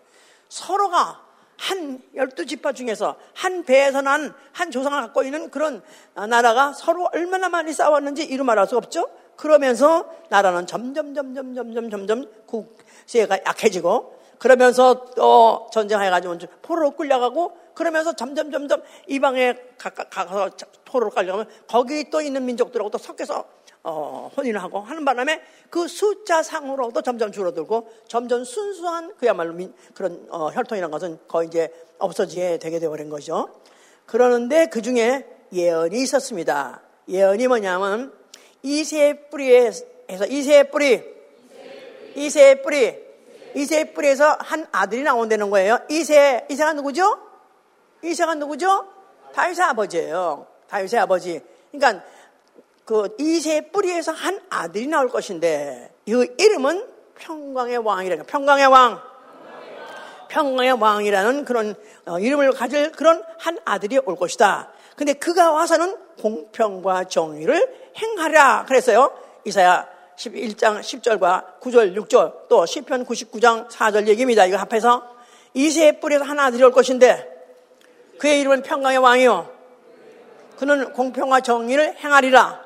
[0.50, 1.26] 서로가
[1.58, 5.82] 한 열두 지파 중에서 한 배에서 난 한 조상을 갖고 있는 그런
[6.14, 9.10] 나라가 서로 얼마나 많이 싸웠는지 이루 말할 수 없죠.
[9.40, 18.52] 그러면서 나라는 점점 점점 점점 점점 국세가 약해지고 그러면서 또 전쟁해가지고 포로로 끌려가고 그러면서 점점
[18.52, 20.50] 점점 이방에 가서
[20.84, 23.46] 포로로 끌려가면 거기 또 있는 민족들하고 또 섞여서
[23.84, 30.28] 어, 혼인을 하고 하는 바람에 그 숫자 상으로도 점점 줄어들고 점점 순수한 그야말로 민, 그런
[30.32, 33.48] 어, 혈통이라는 것은 거의 이제 없어지게 되게 되어버린 거죠.
[34.06, 36.82] 그러는데 그 중에 예언이 있었습니다.
[37.08, 38.19] 예언이 뭐냐면
[38.62, 39.86] 이세 뿌리에서
[40.30, 41.04] 이세 뿌리,
[42.16, 42.98] 이세 뿌리,
[43.56, 45.80] 이세 뿌리에서 한 아들이 나온다는 거예요.
[45.90, 47.20] 이세, 이세가 누구죠?
[48.04, 48.88] 이세가 누구죠?
[49.34, 50.48] 다윗의 아버지예요.
[50.68, 51.42] 다윗의 아버지.
[51.72, 52.04] 그러니까
[52.86, 56.88] 그 이세의 뿌리에서 한 아들이 나올 것인데 이 이름은
[57.20, 59.02] 평강의 왕이라는 평강의 왕.
[60.30, 64.72] 평강의 왕이라는 그런 어, 이름을 가질 그런 한 아들이 올 것이다.
[65.00, 69.18] 근데 그가 와서는 공평과 정의를 행하라 그랬어요.
[69.46, 74.46] 이사야 11장 10절과 9절, 6절 또 시편 99장 4절 얘기입니다.
[74.46, 75.02] 이거 합해서
[75.54, 77.26] 이세의 뿌리에서 한 아들이 올 것인데
[78.18, 79.50] 그의 이름은 평강의 왕이요.
[80.58, 82.62] 그는 공평과 정의를 행하리라.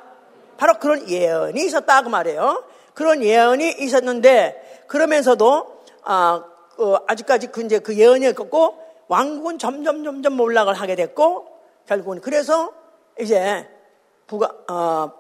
[0.58, 2.64] 바로 그런 예언이 있었다 그 말이에요.
[2.96, 6.44] 그런 예언이 있었는데 그러면서도 아,
[6.80, 11.53] 어, 아직까지 그 이제 그 예언이 없고 왕국은 점점 점점 몰락을 하게 됐고
[11.86, 12.74] 결국은 그래서
[13.20, 13.70] 이제
[14.28, 15.12] 북, 어,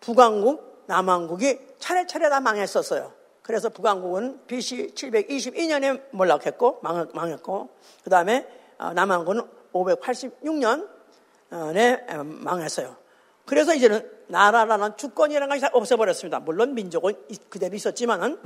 [0.00, 3.12] 북왕국, 남왕국이 차례차례 다 망했었어요.
[3.42, 7.70] 그래서 북왕국은 BC 722년에 몰락했고 망 했고
[8.02, 8.46] 그 다음에
[8.78, 12.96] 어, 남왕국은 586년에 망했어요.
[13.44, 16.40] 그래서 이제는 나라라는 주권이라는 것이 없어버렸습니다.
[16.40, 17.14] 물론 민족은
[17.50, 18.40] 그대로 있었지만은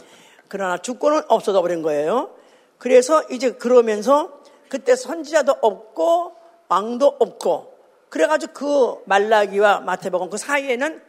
[0.49, 2.35] 그러나 주권은 없어져 버린 거예요.
[2.79, 6.38] 그래서 이제 그러면서 그때 선지자도 없고
[6.69, 7.79] 왕도 없고
[8.09, 11.03] 그래가지고 그 말라기와 마태복음 그 사이에는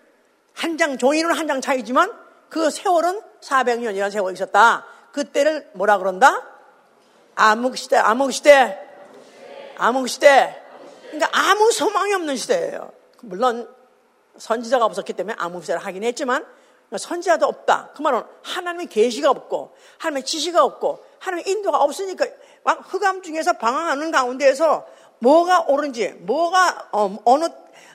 [0.53, 2.11] 한 장 종이는 한 장 차이지만
[2.49, 4.85] 그 세월은 400년이라는 세월이 있었다.
[5.13, 6.45] 그때를 뭐라 그런다?
[7.35, 8.77] 암흑 시대, 암흑 시대,
[9.77, 10.61] 암흑 시대.
[11.03, 12.91] 그러니까 아무 소망이 없는 시대예요.
[13.21, 13.73] 물론
[14.37, 16.45] 선지자가 없었기 때문에 암흑 시대를 하긴 했지만
[16.95, 17.91] 선지자도 없다.
[17.95, 22.25] 그 말은 하나님의 계시가 없고 하나님의 지시가 없고 하나님의 인도가 없으니까
[22.65, 24.85] 흑암 중에서 방황하는 가운데에서
[25.19, 27.49] 뭐가 옳은지 뭐가 어, 느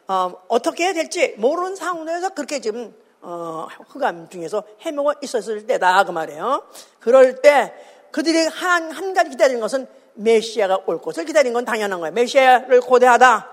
[0.07, 6.13] 어, 떻게 해야 될지 모르는 상황에서 그렇게 지금 어, 흑암 중에서 헤매고 있었을 때다 그
[6.13, 6.65] 말이에요.
[7.01, 7.73] 그럴 때
[8.11, 12.13] 그들이 한, 한 가지 기다리는 것은 메시아가 올 것을 기다리는 건 당연한 거예요.
[12.13, 13.51] 메시아를 고대하다.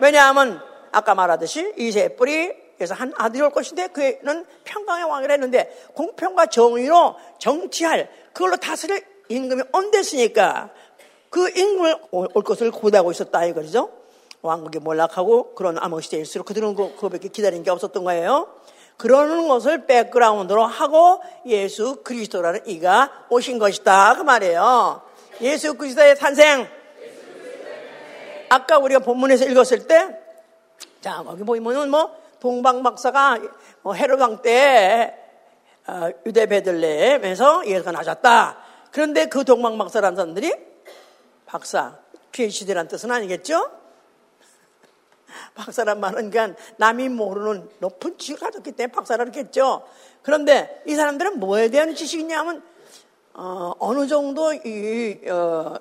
[0.00, 0.60] 왜냐하면
[0.92, 7.16] 아까 말하듯이 이세 뿌리 그래서 한 아들이 올 것인데 그는 평강의 왕이라 했는데 공평과 정의로
[7.38, 10.70] 정치할 그걸로 다스릴 임금이 온댔으니까
[11.34, 13.90] 그 임금을 올 것을 고대하고 있었다 이거죠.
[14.40, 18.46] 왕국이 몰락하고 그런 암흑 시대일수록 그들은 그, 그거밖에 기다린 게 없었던 거예요.
[18.98, 25.02] 그러는 것을 백그라운드로 하고 예수 그리스도라는 이가 오신 것이다 그 말이에요.
[25.40, 26.68] 예수 그리스도의 탄생.
[28.48, 30.16] 아까 우리가 본문에서 읽었을 때,
[31.00, 33.40] 자 거기 보이면은 뭐 동방 박사가
[33.82, 35.18] 뭐 헤롯 왕때
[35.88, 38.58] 어, 유대 베들레헴에서 예수가 나셨다.
[38.92, 40.73] 그런데 그 동방 박사라는 사람들이
[41.54, 41.96] 박사,
[42.32, 43.70] PhD란 뜻은 아니겠죠?
[45.54, 49.86] 박사란 말은 그냥 남이 모르는 높은 지식을 가졌기 때문에 박사라겠죠.
[50.22, 52.60] 그런데 이 사람들은 뭐에 대한 지식이냐면
[53.34, 55.76] 어, 느 정도 이, 어,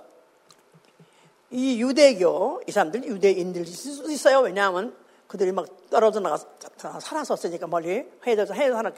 [1.50, 4.42] 이 유대교 이 사람들 유대인들일 있어요.
[4.42, 6.38] 왜냐하면 그들이 막 떨어져 나가
[7.00, 8.94] 살았었으니까 멀리 해에서 해에서 살았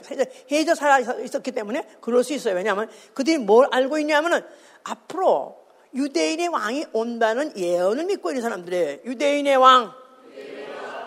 [0.52, 2.54] 해에서 살아 있었기 때문에 그럴 수 있어요.
[2.54, 4.44] 왜냐하면 그들이 뭘 알고 있냐면은
[4.84, 5.65] 앞으로
[5.96, 8.98] 유대인의 왕이 온다는 예언을 믿고 있는 사람들이에요.
[9.04, 9.92] 유대인의 왕,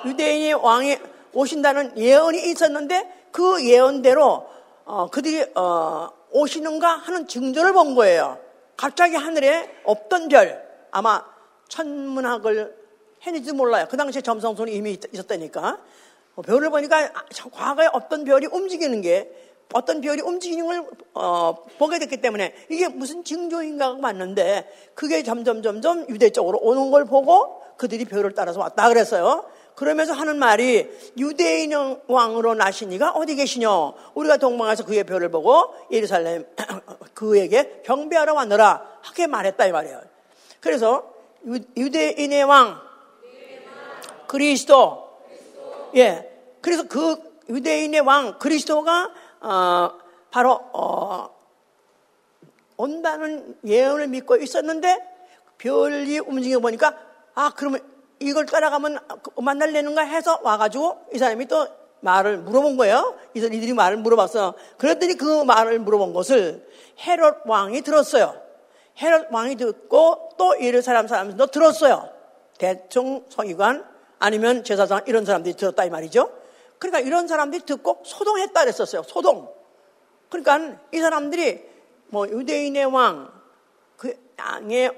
[0.05, 0.97] 유대인의 왕이
[1.33, 4.49] 오신다는 예언이 있었는데 그 예언대로
[4.85, 8.39] 어, 그들이 어, 오시는가 하는 증조를 본 거예요.
[8.75, 11.23] 갑자기 하늘에 없던 별, 아마
[11.67, 12.75] 천문학을
[13.25, 13.85] 했는지도 몰라요.
[13.89, 15.77] 그 당시에 점성선이 이미 있었다니까.
[16.35, 17.11] 어, 별을 보니까
[17.51, 23.23] 과거에 어떤 별이 움직이는 게 어떤 별이 움직이는 걸 어, 보게 됐기 때문에 이게 무슨
[23.23, 29.45] 징조인가 맞는데 그게 점점 점점 유대 쪽으로 오는 걸 보고 그들이 별을 따라서 왔다 그랬어요.
[29.75, 31.71] 그러면서 하는 말이 유대인
[32.07, 33.69] 왕으로 나신 이가 어디 계시냐?
[34.13, 36.45] 우리가 동방에서 그의 별을 보고 예루살렘
[37.13, 40.01] 그에게 경배하러 왔느라 하게 말했다 이 말이에요.
[40.59, 41.13] 그래서
[41.77, 42.81] 유대인의 왕
[44.27, 45.09] 그리스도
[45.95, 46.29] 예.
[46.59, 47.15] 그래서 그
[47.47, 49.91] 유대인의 왕 그리스도가 어,
[50.31, 51.29] 바로 어,
[52.77, 54.97] 온다는 예언을 믿고 있었는데
[55.57, 56.97] 별이 움직여 보니까
[57.35, 57.81] 아 그러면
[58.19, 58.99] 이걸 따라가면
[59.37, 61.67] 만날려는가 해서 와가지고 이 사람이 또
[62.01, 63.15] 말을 물어본 거예요.
[63.33, 64.53] 이들이 말을 물어봤어.
[64.77, 66.65] 그랬더니 그 말을 물어본 것을
[67.05, 68.35] 헤롯 왕이 들었어요.
[69.01, 72.09] 헤롯 왕이 듣고 또 이를 사람 사람도 들었어요.
[72.57, 73.85] 대충 서기관
[74.19, 76.29] 아니면 제사장 이런 사람들이 들었다 이 말이죠.
[76.79, 79.03] 그러니까 이런 사람들이 듣고 소동했다 그랬었어요.
[79.03, 79.53] 소동.
[80.29, 81.67] 그러니까 이 사람들이
[82.07, 83.31] 뭐 유대인의 왕,
[83.97, 84.91] 그 양의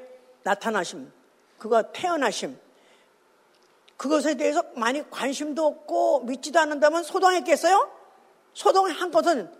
[0.43, 1.11] 나타나심,
[1.57, 2.57] 그거 태어나심,
[3.97, 7.91] 그것에 대해서 많이 관심도 없고 믿지도 않는다면 소동했겠어요?
[8.53, 9.51] 소동한 것은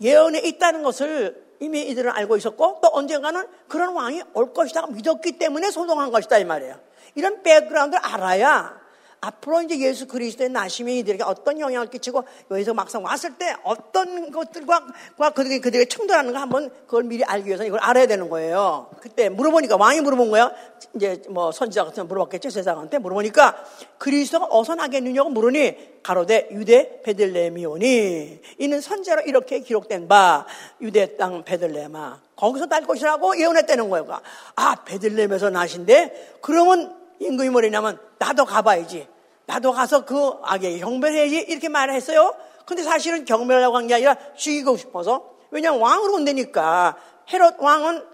[0.00, 5.70] 예언에 있다는 것을 이미 이들은 알고 있었고 또 언젠가는 그런 왕이 올 것이다 믿었기 때문에
[5.70, 6.78] 소동한 것이다 이 말이에요.
[7.14, 8.85] 이런 백그라운드를 알아야
[9.26, 14.86] 앞으로 이제 예수 그리스도의 나심이 이들에게 어떤 영향을 끼치고 여기서 막상 왔을 때 어떤 것들과
[15.34, 18.88] 그들에게 그들에게 충돌하는 가 한번 그걸 미리 알기 위해서 이걸 알아야 되는 거예요.
[19.00, 20.52] 그때 물어보니까 왕이 물어본 거야.
[20.94, 23.64] 이제 뭐 선지자 같은 물어봤겠죠 세상한테 물어보니까
[23.98, 30.46] 그리스도가 어서 나겠느냐고 물으니 가로대 유대 베들레헴이오니 이는 선제로 이렇게 기록된 바
[30.80, 34.20] 유대 땅 베들레헴아 거기서 날 것이라고 예언했다는 거예요.
[34.54, 39.15] 아 베들레헴에서 나신데 그러면 임금이 뭐냐면 나도 가봐야지.
[39.46, 42.34] 나도 가서 그 악에 경멸해야지 이렇게 말했어요.
[42.66, 46.96] 근데 사실은 경멸하고 한 게 아니라 죽이고 싶어서 왜냐하면 왕으로 온다니까
[47.32, 48.04] 헤롯 왕은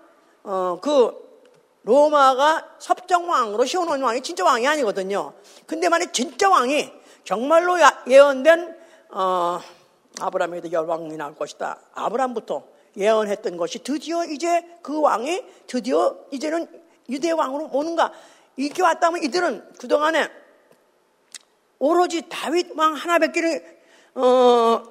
[0.44, 1.20] 어, 그
[1.84, 5.32] 로마가 섭정 왕으로 시온온 왕이 진짜 왕이 아니거든요.
[5.66, 6.92] 근데 만약 진짜 왕이
[7.24, 7.76] 정말로
[8.08, 8.76] 예언된
[9.10, 9.60] 어,
[10.20, 11.80] 아브라함에도 열왕이 나올 것이다.
[11.94, 12.62] 아브라함부터
[12.96, 16.68] 예언했던 것이 드디어 이제 그 왕이 드디어 이제는
[17.08, 18.12] 유대 왕으로 오는가
[18.56, 20.28] 이렇게 왔다면 이들은 그동안에
[21.82, 23.80] 오로지 다윗 왕 하나밖에
[24.14, 24.84] 어,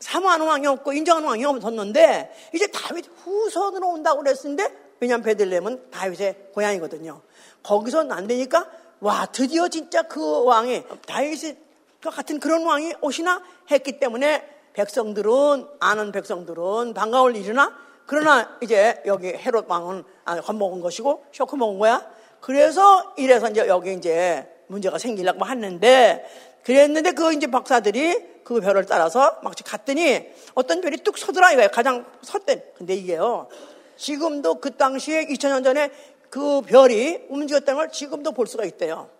[0.00, 7.20] 사모하는 왕이 없고 인정하는 왕이 없었는데 이제 다윗 후손으로 온다고 그랬는데 왜냐하면 베들레헴은 다윗의 고향이거든요.
[7.62, 14.48] 거기서는 안 되니까 와 드디어 진짜 그 왕이 다윗과 같은 그런 왕이 오시나 했기 때문에
[14.72, 22.10] 백성들은 아는 백성들은 반가울 일이나 그러나 이제 여기 헤롯 왕은 겁먹은 것이고 쇼크 먹은 거야.
[22.40, 26.24] 그래서 이래서 이제 여기 이제 문제가 생기려고 했는데
[26.62, 31.70] 그랬는데 그 이제 박사들이 그 별을 따라서 막 갔더니 어떤 별이 뚝 서더라 이거예요.
[31.70, 32.72] 가장 섰대.
[32.76, 33.48] 근데 이게요.
[33.96, 35.90] 지금도 그 당시에 2000년 전에
[36.30, 39.10] 그 별이 움직였다는 걸 지금도 볼 수가 있대요.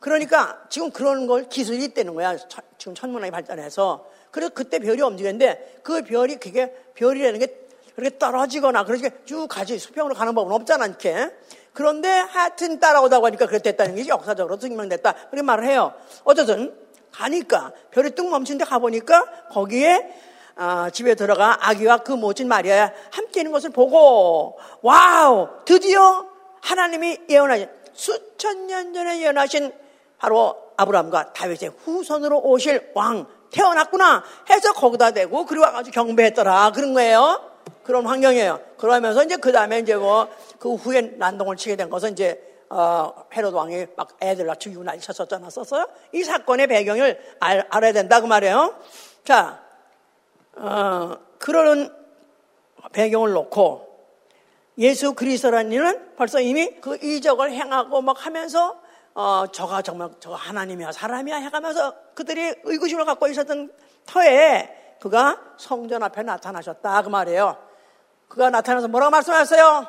[0.00, 2.36] 그러니까 지금 그런 걸 기술이 있다는 거야.
[2.78, 4.06] 지금 천문학이 발전해서.
[4.30, 7.58] 그래서 그때 별이 움직였는데 그 별이 그게 별이라는 게
[7.94, 11.30] 그렇게 떨어지거나 그렇게 쭉 가지 수평으로 가는 법은 없잖아, 이렇게.
[11.72, 15.12] 그런데 하여튼 따라오다고 하니까 그랬다는 게 역사적으로 증명됐다.
[15.30, 15.94] 그렇게 말을 해요.
[16.24, 16.74] 어쨌든
[17.12, 20.14] 가니까 별이 뚝 멈춘 데 가보니까 거기에
[20.56, 26.26] 어, 집에 들어가 아기와 그 모친 마리아 함께 있는 것을 보고 wow 드디어
[26.60, 29.72] 하나님이 예언하신 수천 년 전에 예언하신
[30.18, 37.47] 바로 아브라함과 다윗의 후손으로 오실 왕 태어났구나 해서 거기다 대고 그리고 와가지고 경배했더라 그런 거예요.
[37.88, 38.60] 그런 환경이에요.
[38.76, 43.54] 그러면서 이제 그 다음에 이제 뭐 그 후에 난동을 치게 된 것은 이제 어, 헤롯
[43.54, 45.88] 왕이 막 애들 낳 죽이고 난리 쳤었잖아 썼어요.
[46.12, 48.76] 이 사건의 배경을 알, 알아야 된다 그 말이에요.
[49.24, 49.62] 자,
[50.56, 51.94] 어, 그런
[52.92, 53.88] 배경을 놓고
[54.78, 58.78] 예수 그리스도라는 이는 벌써 이미 그 이적을 행하고 막 하면서
[59.14, 63.72] 어, 저가 정말 저 하나님이야 사람이야 해가면서 그들이 의구심을 갖고 있었던
[64.06, 67.67] 터에 그가 성전 앞에 나타나셨다 그 말이에요.
[68.28, 69.86] 그가 나타나서 뭐라고 말씀하셨어요?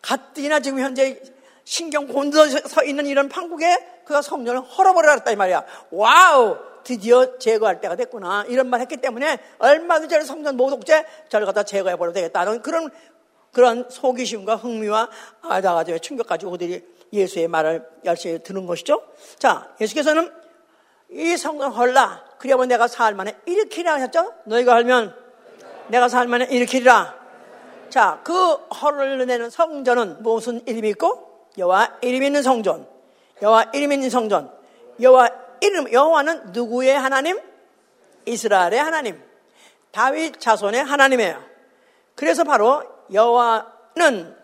[0.00, 1.22] 갓디나 지금 현재
[1.64, 5.64] 신경 곤두서 있는 이런 판국에 그가 성전을 헐어버렸다 이 말이야.
[5.90, 6.58] Wow!
[6.84, 8.44] 드디어 제거할 때가 됐구나.
[8.48, 12.90] 이런 말 했기 때문에 얼마든지 성전 모독죄 저를 갖다 제거해 버려도 되겠다는 그런,
[13.52, 15.08] 그런 호기심과 흥미와
[15.42, 19.02] 아다가지고 충격 가지고 그들이 예수의 말을 열심히 듣는 것이죠.
[19.38, 20.32] 자, 예수께서는
[21.10, 22.24] 이 성전 헐라.
[22.42, 24.34] 그리하면 내가 사흘 만에 일으키라 하셨죠?
[24.46, 25.14] 너희가 하면
[25.86, 27.14] 내가 사흘 만에 일으키리라.
[27.88, 31.46] 자, 그 헐을 내는 성전은 무슨 이름이 있고?
[31.56, 32.88] 여호와 이름 있는 성전.
[33.40, 34.52] 여호와 이름 있는 성전.
[35.00, 35.28] 여호와
[35.60, 37.38] 이름 여호와는 누구의 하나님?
[38.26, 39.22] 이스라엘의 하나님.
[39.92, 41.40] 다윗 자손의 하나님이에요.
[42.16, 44.36] 그래서 바로 여호와는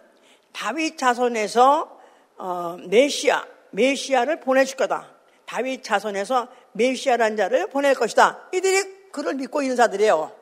[0.52, 1.98] 다윗 자손에서
[2.36, 5.08] 어, 메시아, 메시아를 보내줄 거다.
[5.46, 6.46] 다윗 자손에서
[6.78, 8.48] 메시아라는 자를 보낼 것이다.
[8.52, 10.32] 이들이 그를 믿고 있는 자들이에요.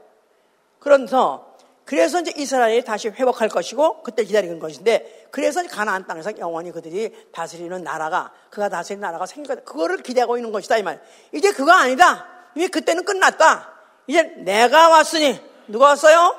[0.79, 7.13] 그러면서 그래서 이제 이스라엘이 다시 회복할 것이고 그때 기다리는 것인데 그래서 가나안 땅에서 영원히 그들이
[7.33, 9.65] 다스리는 나라가 그가 다스리는 나라가 생길 거다.
[9.65, 11.01] 그거를 기대하고 있는 것이다 이 말.
[11.33, 12.27] 이제 그거 아니다.
[12.55, 13.73] 이미 그때는 끝났다.
[14.09, 16.37] 이제 내가 왔으니 누가 왔어요?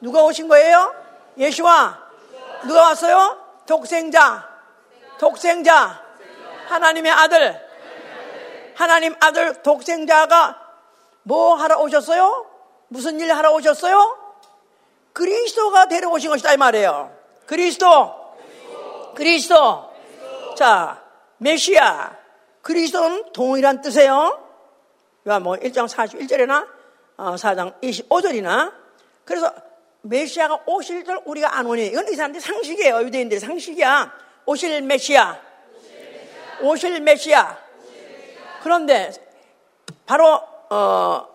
[0.00, 0.94] 누가 오신 거예요?
[1.38, 1.98] 예수와
[2.66, 3.38] 누가 왔어요?
[3.66, 4.46] 독생자.
[5.18, 6.02] 독생자.
[6.66, 7.73] 하나님의 아들.
[8.74, 10.60] 하나님 아들 독생자가
[11.22, 12.46] 뭐 하러 오셨어요?
[12.88, 14.18] 무슨 일 하러 오셨어요?
[15.12, 17.16] 그리스도가 데려오신 것이다 이 말이에요.
[17.46, 18.12] 그리스도.
[19.14, 19.90] 그리스도.
[20.56, 21.02] 자,
[21.38, 22.16] 메시아.
[22.62, 24.40] 그리스도는 동일한 뜻이에요.
[25.42, 26.66] 뭐 1장 41절이나
[27.16, 28.72] 4장 25절이나
[29.24, 29.52] 그래서
[30.02, 33.02] 메시아가 오실 줄 우리가 안 오니 이건 이 사람들 상식이에요.
[33.04, 34.12] 유대인들의 상식이야.
[34.46, 35.40] 오실 메시아.
[36.60, 37.63] 오실 메시아.
[38.64, 39.12] 그런데
[40.06, 40.40] 바로
[40.70, 41.28] 어,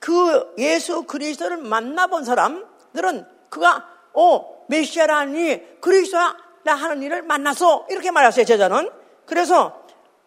[0.00, 7.86] 그 예수 그리스도를 만나본 사람들은 그가 어 메시아라니 그리스도야 나 하는 일을 만났어.
[7.90, 8.90] 이렇게 말했어요, 제자는.
[9.24, 9.80] 그래서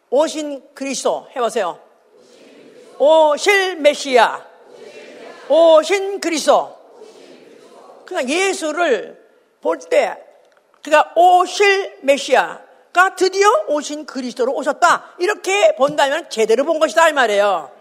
[0.09, 1.77] 오신 그리스도 해보세요.
[2.97, 4.45] 오실 메시아.
[5.49, 6.77] 오신 그리스도.
[8.05, 9.21] 그러니까 예수를
[9.59, 10.15] 볼 때,
[10.81, 15.15] 그러니까 오실 메시아 가 드디어 오신 그리스도로 오셨다.
[15.19, 17.09] 이렇게 본다면 제대로 본 것이다.
[17.09, 17.71] 이 말이에요.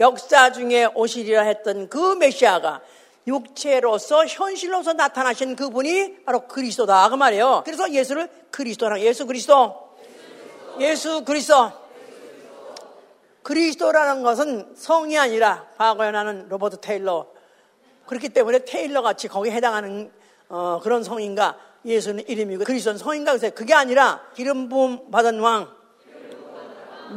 [0.00, 2.80] 역사 중에 오시리라 했던 그 메시아가
[3.26, 7.62] 육체로서 현실로서 나타나신 그분이 바로 그리스도다 그 말이에요.
[7.64, 9.88] 그래서 예수를 그리스도라 예수 그리스도
[10.80, 11.70] 예수 그리스도
[13.42, 17.26] 그리스도라는 것은 성이 아니라 과거에 나는 로버트 테일러
[18.06, 20.10] 그렇기 때문에 테일러 같이 거기에 해당하는
[20.48, 23.32] 어, 그런 성인가 예수는 이름이고 그리스도는 성인가?
[23.32, 25.68] 그래서 그게 아니라 기름 부음 받은 왕.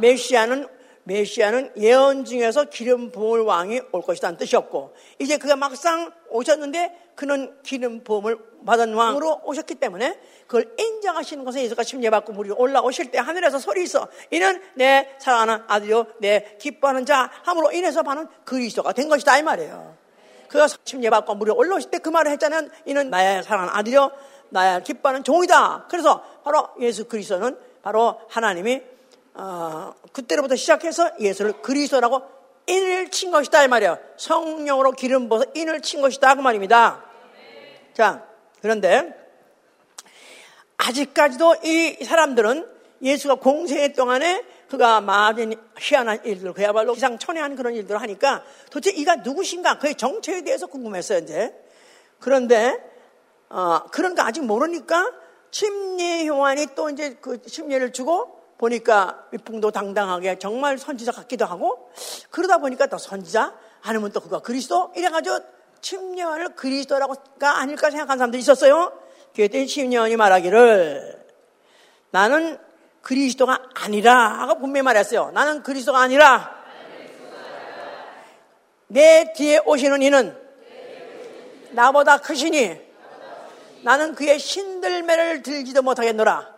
[0.00, 0.68] 메시아는
[1.04, 8.04] 메시아는 예언 중에서 기름 부음을 왕이 올 것이라는 뜻이었고 이제 그가 막상 오셨는데 그는 기름
[8.04, 13.82] 부음을 받은 왕으로 오셨기 때문에 그걸 인정하시는 것에 예수가 심예받고 무리 올라오실 때 하늘에서 소리
[13.82, 14.06] 있어.
[14.30, 19.96] 이는 내 사랑하는 아들이요 내 기뻐하는 자 함으로 인해서 받는 그리스도가 된 것이다 이 말이에요.
[20.48, 22.68] 그가 심예받고 무리 올라오실 때 그 말을 했잖아요.
[22.86, 24.10] 이는 나의 사랑하는 아들이요
[24.52, 28.82] 나의 기뻐하는 종이다 그래서 바로 예수 그리스도는 바로 하나님이
[29.34, 32.22] 어, 그때로부터 시작해서 예수를 그리스도라고
[32.66, 33.98] 인을 친 것이다 이 말이에요.
[34.16, 37.02] 성령으로 기름 부어서 인을 친 것이다 그 말입니다.
[37.94, 38.24] 자
[38.60, 39.12] 그런데
[40.76, 42.68] 아직까지도 이 사람들은
[43.02, 49.78] 예수가 공생의 동안에 그가 많은 희한한 일들, 그야말로 기상천외한 그런 일들을 하니까 도대체 이가 누구신가?
[49.78, 51.54] 그의 정체에 대해서 궁금했어요, 이제.
[52.20, 52.78] 그런데,
[53.52, 55.12] 어, 그런가 아직 모르니까
[55.50, 61.90] 침례 요한이 또 이제 그 침례를 주고 보니까 위풍도 당당하게 정말 선지자 같기도 하고
[62.30, 65.40] 그러다 보니까 또 선지자 아니면 또 그가 그리스도 이래가지고
[65.82, 68.92] 침례원을 그리스도라고가 아닐까 생각한 사람들이 있었어요.
[69.34, 71.26] 그랬더니 침례원이 말하기를
[72.10, 72.58] 나는
[73.02, 75.30] 그리스도가 아니라 하고 분명히 말했어요.
[75.32, 76.62] 나는 그리스도가 아니라
[78.86, 80.38] 내 뒤에 오시는 이는
[81.72, 82.91] 나보다 크시니
[83.82, 86.52] 나는 그의 신들매를 들지도 못하겠노라.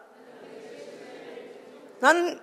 [2.00, 2.40] 나는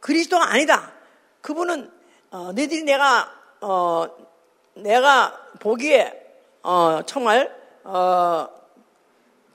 [0.00, 0.92] 그리스도가 아니다.
[1.40, 1.90] 그분은
[2.30, 4.06] 어, 너희들이 내가 어,
[4.74, 6.20] 내가 보기에
[6.62, 8.48] 어, 정말 어,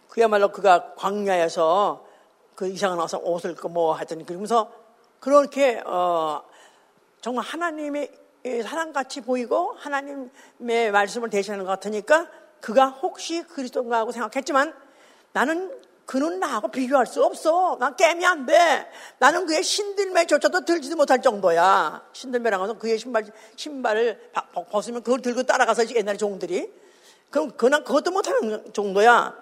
[0.08, 2.06] 그야말로 그가 광야에서
[2.56, 4.72] 그 이상한 와서 옷을 뭐 하더니 그러면서
[5.20, 6.42] 그렇게 어,
[7.20, 8.12] 정말 하나님의
[8.64, 12.30] 사랑같이 보이고 하나님의 말씀을 대신하는 것 같으니까
[12.62, 14.74] 그가 혹시 그리스도인가 하고 생각했지만
[15.34, 15.72] 나는
[16.06, 17.78] 그는 나하고 비교할 수 없어.
[17.80, 18.90] 난 게임이 안 돼.
[19.20, 22.02] 나는 그의 신들매조차도 들지도 못할 정도야.
[22.14, 23.26] 신들매랑 가서 그의 신발,
[23.58, 24.32] 신발을
[24.72, 26.72] 벗으면 그걸 들고 따라가서 옛날에 종들이.
[27.30, 29.36] 그럼 그는 그것도 못하는 정도야.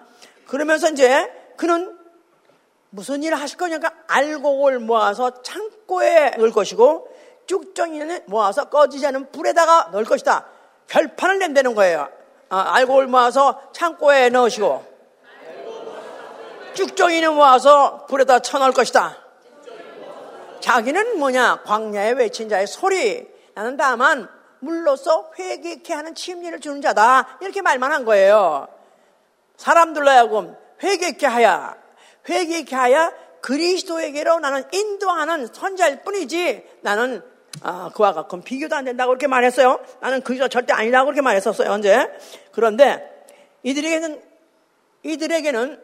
[0.48, 1.96] 그러면서 이제 그는
[2.90, 7.08] 무슨 일을 하실 거냐니까 알곡을 모아서 창고에 넣을 것이고
[7.46, 10.46] 쭉정이는 모아서 꺼지지 않은 불에다가 넣을 것이다.
[10.88, 12.08] 결판을 낸다는 거예요.
[12.48, 14.96] 아, 알곡을 모아서 창고에 넣으시고
[16.74, 19.16] 쭉정이는 모아서 불에다 쳐놓을 것이다.
[20.60, 21.62] 자기는 뭐냐?
[21.64, 23.26] 광야에 외친 자의 소리.
[23.54, 24.28] 나는 다만
[24.60, 27.38] 물로서 회개케 하는 침례를 주는 자다.
[27.40, 28.68] 이렇게 말만 한 거예요.
[29.56, 31.76] 사람들로 하여금 회개케 하야.
[32.28, 37.22] 회개케 하야 그리스도에게로 나는 인도하는 선자일 뿐이지 나는
[37.62, 39.80] 아, 그와 같은 비교도 안 된다고 그렇게 말했어요.
[40.00, 41.70] 나는 그리스도 절대 아니라고 그렇게 말했었어요.
[41.70, 42.08] 언제?
[42.52, 43.02] 그런데
[43.62, 44.22] 이들에게는
[45.02, 45.80] 이들에게는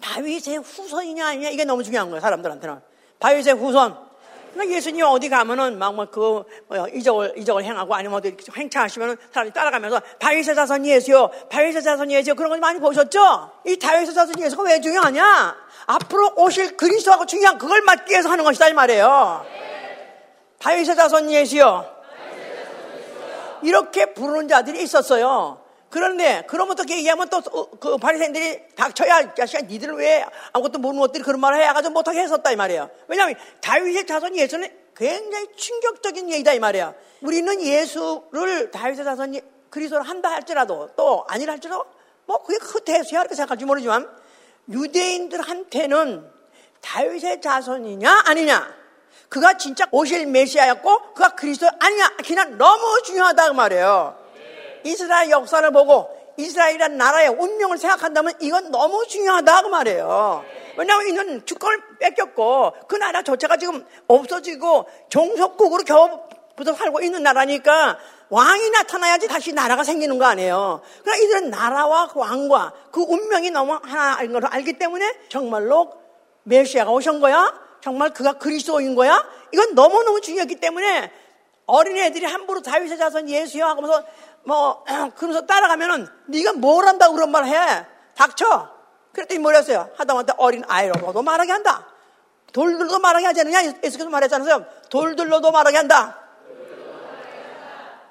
[0.00, 2.80] 다윗의 후손이냐 아니냐 이게 너무 중요한 거예요 사람들한테는
[3.18, 3.96] 다윗의 후손
[4.52, 10.54] 그러니까 예수님 어디 가면은 막뭐그 뭐 이적을 이적을 행하고 아니면 어디 행차하시면은 사람들이 따라가면서 다윗의
[10.54, 13.50] 자손 예수요 다윗의 자손 예수요 그런 걸 많이 보셨죠?
[13.66, 15.56] 이 다윗의 자손 예수가 왜 중요하냐?
[15.86, 19.44] 앞으로 오실 그리스도하고 중요한 그걸 맞기 위해서 하는 것이다 이 말이에요.
[20.58, 21.98] 다윗의 자손 예수요.
[23.62, 25.60] 이렇게 부르는 자들이 있었어요.
[25.90, 27.40] 그런데 그럼 어떻게 얘기하면 또
[27.80, 32.56] 그 바리새인들이 닥쳐야 자식아 니들 왜 아무것도 모르는 것들이 그런 말을 해가지고 못하게 했었다 이
[32.56, 32.90] 말이에요.
[33.06, 36.94] 왜냐하면 다윗의 자손 예수는 굉장히 충격적인 얘기다 이 말이야.
[37.22, 39.40] 우리는 예수를 다윗의 자손이
[39.70, 41.84] 그리스도를 한다 할지라도 또 아니라 할지라도
[42.26, 44.08] 뭐 그게 그 대수야 이렇게 생각할지 모르지만
[44.68, 46.28] 유대인들한테는
[46.80, 48.74] 다윗의 자손이냐 아니냐
[49.28, 54.16] 그가 진짜 오실 메시아였고 그가 그리스도 아니냐 그냥 너무 중요하다 그 말이에요.
[54.84, 60.44] 이스라엘 역사를 보고 이스라엘이라는 나라의 운명을 생각한다면 이건 너무 중요하다 그 말이에요.
[60.76, 66.20] 왜냐하면 이는 주권을 뺏겼고 그 나라 조차가 지금 없어지고 종속국으로 겨우
[66.56, 67.98] 부터 살고 있는 나라니까
[68.30, 70.80] 왕이 나타나야지 다시 나라가 생기는 거 아니에요.
[71.02, 75.92] 그러나 이들은 나라와 그 왕과 그 운명이 너무 하나인 걸 알기 때문에 정말로
[76.44, 77.67] 메시아가 오신 거야?
[77.80, 79.24] 정말 그가 그리스도인 거야?
[79.52, 81.12] 이건 너무너무 중요했기 때문에
[81.66, 84.04] 어린애들이 함부로 다윗의 자손 예수여 하면서
[84.44, 84.84] 뭐
[85.16, 87.86] 그러면서 따라가면은 네가 뭘 한다고 그런 말 해?
[88.14, 88.70] 닥쳐.
[89.12, 89.90] 그랬더니 뭐랬어요?
[89.96, 91.86] 하다못해 어린 아이로도 말하게 한다.
[92.52, 93.62] 돌들도 말하게 하지 않느냐?
[93.82, 94.64] 예수께서 말했잖아요.
[94.90, 96.27] 돌들로도 말하게 한다.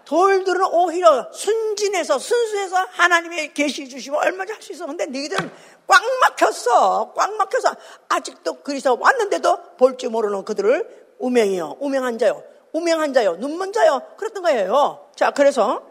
[0.07, 4.85] 돌들은 오히려 순진해서 순수해서 하나님의 계시 주시면 얼마나 할 수 있어.
[4.85, 5.51] 근데 너희들은
[5.85, 7.11] 꽉 막혔어.
[7.13, 7.75] 꽉 막혀서
[8.07, 11.77] 아직도 그리스도 왔는데도 볼 줄 모르는 그들을 우명이요.
[11.81, 12.41] 우명한 자요.
[12.71, 13.35] 우명한 자요.
[13.35, 14.01] 눈먼 자요.
[14.15, 15.09] 그랬던 거예요.
[15.15, 15.81] 자, 그래서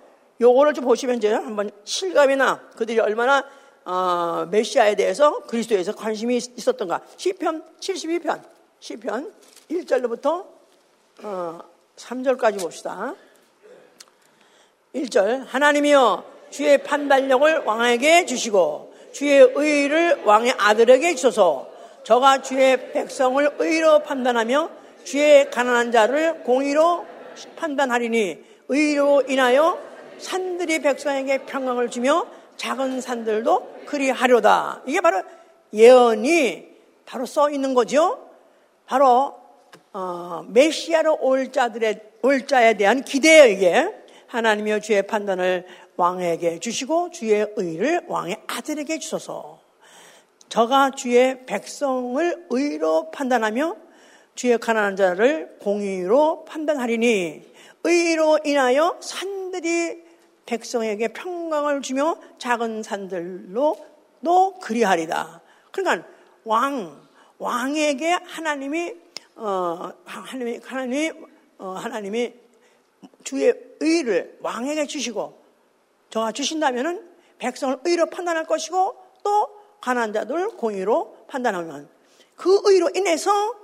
[0.40, 3.44] 요거를 좀 보시면 이제 한번 실감이나 그들이 얼마나
[3.84, 7.02] 어, 메시아에 대해서 그리스도에서 관심이 있었던가.
[7.18, 8.40] 시편 72편.
[8.80, 9.32] 시편
[9.70, 10.46] 1절로부터
[11.22, 11.58] 어,
[11.96, 13.14] 3절까지 봅시다.
[14.96, 21.68] 1절 하나님이여 주의 판단력을 왕에게 주시고 주의 의를 왕의 아들에게 주소서
[22.04, 24.70] 저가 주의 백성을 의로 판단하며
[25.04, 27.04] 주의 가난한 자를 공의로
[27.56, 28.38] 판단하리니
[28.68, 29.78] 의로 인하여
[30.18, 32.26] 산들이 백성에게 평강을 주며
[32.56, 34.82] 작은 산들도 그리하려다.
[34.86, 35.22] 이게 바로
[35.72, 36.66] 예언이
[37.04, 38.18] 바로 써 있는 거죠.
[38.86, 39.34] 바로
[39.92, 44.05] 어, 메시아로 올 자들의 올 자에 대한 기대예요 이게.
[44.28, 45.66] 하나님이여 주의 판단을
[45.96, 49.60] 왕에게 주시고 주의 의를 왕의 아들에게 주소서.
[50.48, 53.76] 저가 주의 백성을 의로 판단하며
[54.34, 57.42] 주의 가난한 자를 공의로 판단하리니
[57.84, 60.04] 의로 인하여 산들이
[60.44, 65.40] 백성에게 평강을 주며 작은 산들로도 그리하리다.
[65.72, 66.06] 그러니까
[66.44, 67.06] 왕
[67.38, 68.94] 왕에게 하나님이
[69.36, 71.12] 어 하나님이 하나님이
[71.58, 72.32] 어, 하나님이
[73.24, 75.38] 주의 의를 왕에게 주시고
[76.10, 77.06] 저가 주신다면은
[77.38, 79.48] 백성을 의로 판단할 것이고 또
[79.80, 81.88] 가난한 자들 공의로 판단하면
[82.36, 83.54] 그 의로 인해서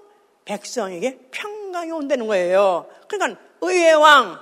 [0.44, 2.86] 백성에게 평강이 온다는 거예요.
[3.08, 4.38] 그러니까 의의 왕,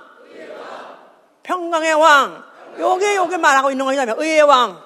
[1.43, 2.43] 평강의 왕,
[2.79, 4.81] 요게 요게 말하고 있는 거냐면 의의 왕,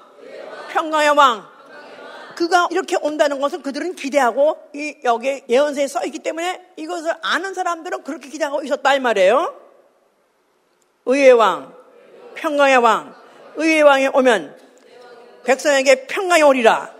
[0.71, 1.55] 평강의 왕.
[2.35, 8.03] 그가 이렇게 온다는 것을 그들은 기대하고 이 여기 예언서에 써 있기 때문에 이것을 아는 사람들은
[8.03, 9.64] 그렇게 기대하고 있었다 이 말이에요.
[11.05, 11.73] 의의 왕,
[12.35, 13.15] 평강의 왕,
[13.55, 14.57] 의의 왕이 오면
[15.45, 16.93] 백성에게 평강이 오리라.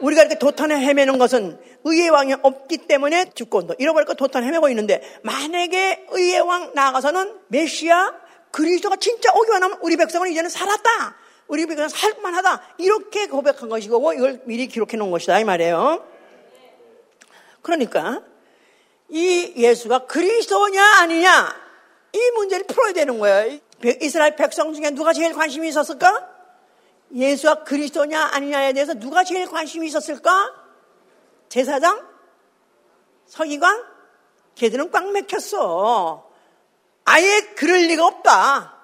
[0.00, 3.74] 우리가 이렇게 도탄에 헤매는 것은 의의 왕이 없기 때문에 죽고 온다.
[3.78, 8.12] 잃어버릴까 도탄 헤매고 있는데 만약에 의의 왕 나가서는 메시아
[8.50, 11.16] 그리스도가 진짜 오기만 하면 우리 백성은 이제는 살았다.
[11.48, 12.74] 우리 백성은 살만하다.
[12.78, 16.04] 이렇게 고백한 것이고 이걸 미리 기록해 놓은 것이다 이 말이에요.
[17.62, 18.22] 그러니까
[19.08, 21.65] 이 예수가 그리스도냐 아니냐
[22.16, 23.58] 이 문제를 풀어야 되는 거예요.
[24.00, 26.28] 이스라엘 백성 중에 누가 제일 관심이 있었을까?
[27.14, 30.52] 예수가 그리스도냐 아니냐에 대해서 누가 제일 관심이 있었을까?
[31.48, 32.06] 제사장?
[33.26, 33.84] 서기관?
[34.54, 36.30] 걔들은 꽉 막혔어.
[37.04, 38.74] 아예 그럴 리가 없다.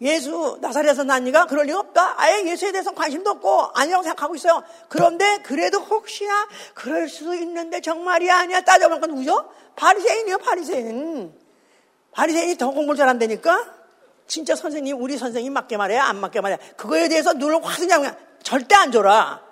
[0.00, 2.14] 예수 나사렛에서 난 니가 그럴 리가 없다.
[2.20, 4.62] 아예 예수에 대해서 관심도 없고 아니라고 생각하고 있어요.
[4.88, 9.52] 그런데 그래도 혹시나 그럴 수도 있는데 정말이 아니야 따져보니까 누구죠?
[9.76, 11.47] 바리새인이요 바리새인.
[12.12, 13.74] 바리새인이 더 공부를 잘한다니까?
[14.26, 15.96] 진짜 선생님, 우리 선생님 맞게 말해?
[15.96, 16.58] 안 맞게 말해?
[16.76, 19.42] 그거에 대해서 눈을 확 그냥, 그냥 절대 안 줘라.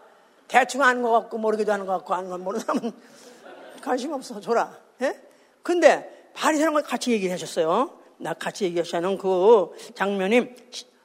[0.48, 2.92] 대충 아는 것 같고 모르기도 하는 것 같고 아는 건 모르는 사람은
[3.82, 4.40] 관심 없어.
[4.40, 4.76] 줘라.
[5.02, 5.20] 예?
[5.62, 7.98] 근데 바리새인과 같이 얘기를 하셨어요.
[8.18, 10.54] 나 같이 얘기하시는 그 장면이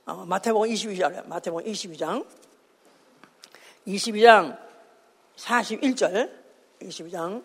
[0.05, 2.25] 어, 마태복음 22장, 마태복음 22장,
[3.87, 4.57] 22장
[5.37, 6.31] 41절,
[6.81, 7.43] 22장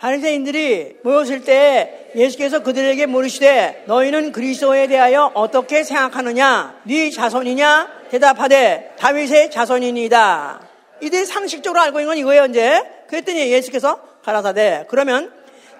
[0.00, 6.80] 바리새인들이 모였을 때 예수께서 그들에게 물으시되 너희는 그리스도에 대하여 어떻게 생각하느냐?
[6.84, 8.00] 네 자손이냐?
[8.10, 10.60] 대답하되 다윗의 자손이니다.
[11.02, 12.82] 이들이 상식적으로 알고 있는 건 이거예요, 이제.
[13.08, 15.32] 그랬더니 예수께서 가라사대 그러면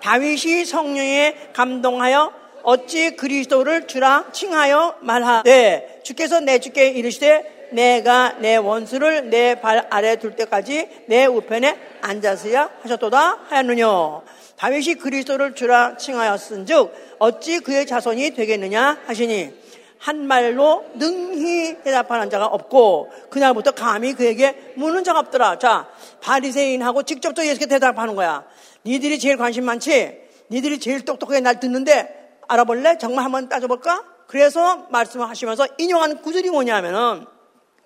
[0.03, 9.31] 다윗이 성령에 감동하여 어찌 그리스도를 주라 칭하여 말하되 주께서 내 주께 이르시되 내가 내 원수를
[9.31, 14.23] 내 발 아래 둘 때까지 내 우편에 앉았어야 하셨도다 하였느뇨.
[14.57, 19.59] 다윗이 그리스도를 주라 칭하였은즉 어찌 그의 자손이 되겠느냐 하시니
[19.99, 25.59] 한 말로 능히 대답하는 자가 없고 그날부터 감히 그에게 묻는 자가 없더라.
[25.59, 25.89] 자
[26.23, 28.45] 바리새인하고 직접 또 예수께 대답하는 거야.
[28.87, 30.19] 니들이 제일 관심 많지?
[30.51, 32.99] 니들이 제일 똑똑하게 날 듣는데 알아볼래?
[32.99, 34.05] 정말 한번 따져볼까?
[34.27, 37.27] 그래서 말씀하시면서 인용한 구절이 뭐냐면은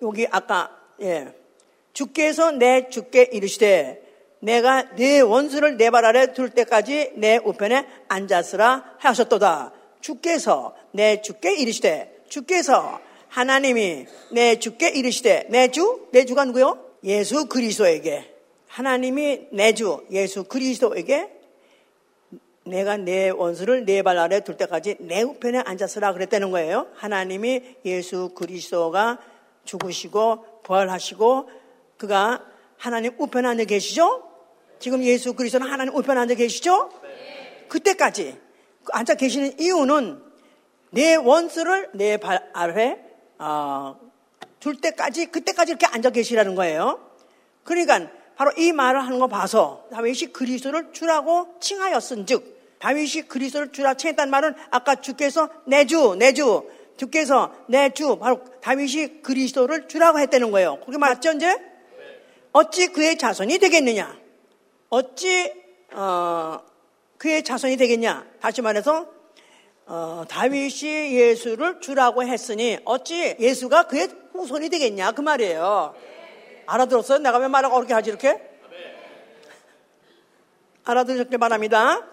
[0.05, 1.33] 여기 아까 예.
[1.93, 4.01] 주께서 내 주께 이르시되
[4.39, 9.71] 내가 내 원수를 내 발 아래 둘 때까지 내 우편에 앉았으라 하셨도다.
[10.01, 12.99] 주께서 내 주께 이르시되 주께서
[13.29, 16.07] 하나님이 내 주께 이르시되 내 주?
[16.11, 16.77] 내 주가 누구요?
[17.03, 18.31] 예수 그리스도에게
[18.67, 21.29] 하나님이 내 주 예수 그리스도에게
[22.65, 26.87] 내가 내 원수를 내 발 아래 둘 때까지 내 우편에 앉았으라 그랬다는 거예요.
[26.95, 29.19] 하나님이 예수 그리스도가
[29.65, 31.49] 죽으시고 부활하시고
[31.97, 32.43] 그가
[32.77, 34.23] 하나님 우편에 앉아 계시죠?
[34.79, 36.89] 지금 예수 그리스도는 하나님 우편에 앉아 계시죠?
[37.67, 38.39] 그때까지
[38.91, 40.21] 앉아 계시는 이유는
[40.91, 42.97] 내 원수를 내 발 아래
[43.37, 43.99] 어,
[44.59, 46.99] 둘 때까지 그때까지 이렇게 앉아 계시라는 거예요.
[47.63, 54.29] 그러니까 바로 이 말을 하는 거 봐서 다윗이 그리스도를 주라고 칭하였은즉 다윗이 그리스도를 주라 칭했단
[54.29, 56.63] 말은 아까 주께서 내 주, 내 주,
[56.97, 60.79] 주께서 내 주, 바로 다윗이 그리스도를 주라고 했다는 거예요.
[60.85, 61.57] 그게 맞죠, 이제?
[62.51, 64.17] 어찌 그의 자손이 되겠느냐?
[64.89, 65.51] 어찌,
[65.91, 66.59] 어,
[67.17, 68.25] 그의 자손이 되겠냐?
[68.39, 69.07] 다시 말해서,
[69.87, 75.11] 어, 다윗이 예수를 주라고 했으니 어찌 예수가 그의 후손이 되겠냐?
[75.11, 75.95] 그 말이에요.
[76.65, 77.19] 알아들었어요?
[77.19, 78.41] 내가 왜 말하고 그렇게 하지, 이렇게?
[80.85, 82.05] 알아들으셨길 바랍니다.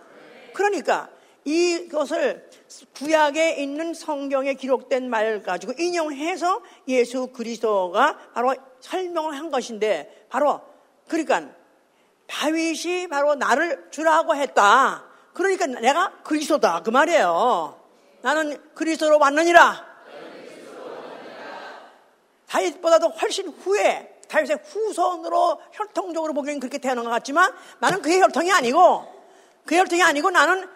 [0.54, 1.08] 그러니까
[1.44, 2.48] 이것을
[2.94, 10.60] 구약에 있는 성경에 기록된 말 가지고 인용해서 예수 그리스도가 바로 설명을 한 것인데 바로
[11.08, 11.50] 그러니까
[12.26, 15.04] 다윗이 바로 나를 주라고 했다.
[15.34, 17.78] 그러니까 내가 그리스도다 그 말이에요.
[18.22, 19.92] 나는 그리스도로 왔느니라.
[22.48, 29.06] 다윗보다도 훨씬 후에 다윗의 후손으로 혈통적으로 보기에는 그렇게 태어난 것 같지만 나는 그의 혈통이 아니고
[29.64, 30.68] 그 혈통이 아니고 나는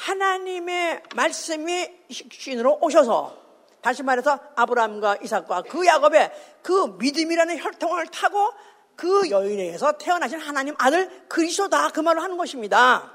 [0.00, 3.36] 하나님의 말씀이 신으로 오셔서
[3.82, 6.30] 다시 말해서 아브라함과 이삭과 그 야곱의
[6.62, 8.50] 그 믿음이라는 혈통을 타고
[8.96, 13.12] 그 여인에게서 태어나신 하나님 아들 그리스도다 그 말을 하는 것입니다.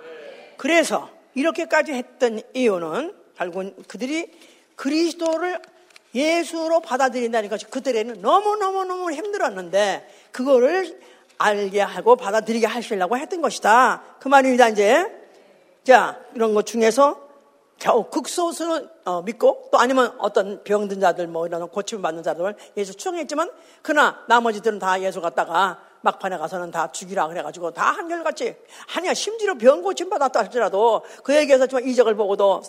[0.57, 4.31] 그래서 이렇게까지 했던 이유는 결국은 그들이
[4.75, 5.59] 그리스도를
[6.13, 10.99] 예수로 받아들인다는 것이 그들에는 너무너무너무 힘들었는데 그거를
[11.37, 14.17] 알게 하고 받아들이게 하시려고 했던 것이다.
[14.19, 15.24] 그 말입니다, 이제.
[15.85, 17.21] 자, 이런 것 중에서
[17.77, 22.93] 겨우 극소수는 어, 믿고 또 아니면 어떤 병든 자들 뭐 이런 고침 받는 자들 예수
[22.93, 23.51] 추정했지만
[23.83, 28.55] 그러나 나머지들은 다 예수 갔다가 막판에 가서는 다 죽이라 그래가지고 다 한결같이
[28.95, 32.63] 아니야 심지어 병 고침 받았다 할지라도 그에게서 좀 이적을 보고도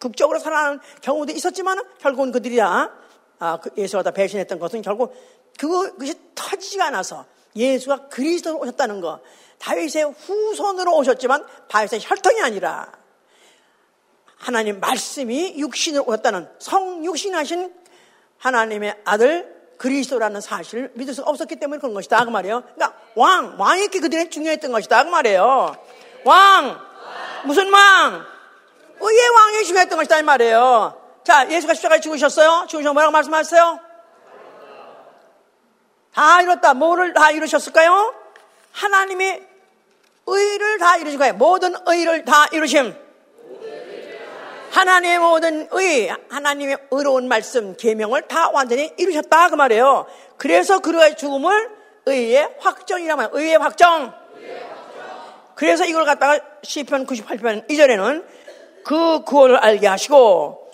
[0.00, 2.90] 극적으로 살아나는 경우도 있었지만 결국은 그들이 다
[3.38, 5.14] 아, 그 예수가 다 배신했던 것은 결국
[5.56, 9.20] 그것이 터지지가 않아서 예수가 그리스도로 오셨다는 거.
[9.58, 12.92] 다윗의 후손으로 오셨지만 다윗의 혈통이 아니라
[14.36, 17.74] 하나님 말씀이 육신으로 오셨다는 성육신하신
[18.38, 22.62] 하나님의 아들 그리스도라는 사실을 믿을 수 없었기 때문에 그런 것이다 그 말이에요.
[22.62, 25.76] 그러니까 왕 왕이 그들에게 중요했던 것이다 그 말이에요.
[26.24, 26.80] 왕
[27.44, 28.24] 무슨 왕?
[29.00, 31.02] 의의 왕이 중요했던 것이다 이 말이에요.
[31.24, 32.66] 자 예수가 십자가에 죽으셨어요.
[32.68, 33.80] 죽으셔 뭐라고 말씀하셨어요?
[36.14, 36.74] 다 이뤘다.
[36.74, 38.25] 뭐를 다 이루셨을까요?
[38.76, 39.42] 하나님의
[40.26, 41.34] 의를 다 이루신 거예요.
[41.34, 42.94] 모든 의를 다 이루심.
[44.70, 50.06] 하나님의 모든 의, 하나님의 의로운 말씀, 계명을 다 완전히 이루셨다 그 말이에요.
[50.36, 51.70] 그래서 그의 죽음을
[52.04, 53.30] 의의 확정이라고 해요.
[53.32, 54.12] 의의 확정.
[55.54, 58.26] 그래서 이걸 갖다가 시편 98편 이전에는
[58.84, 60.70] 그 구원을 알게 하시고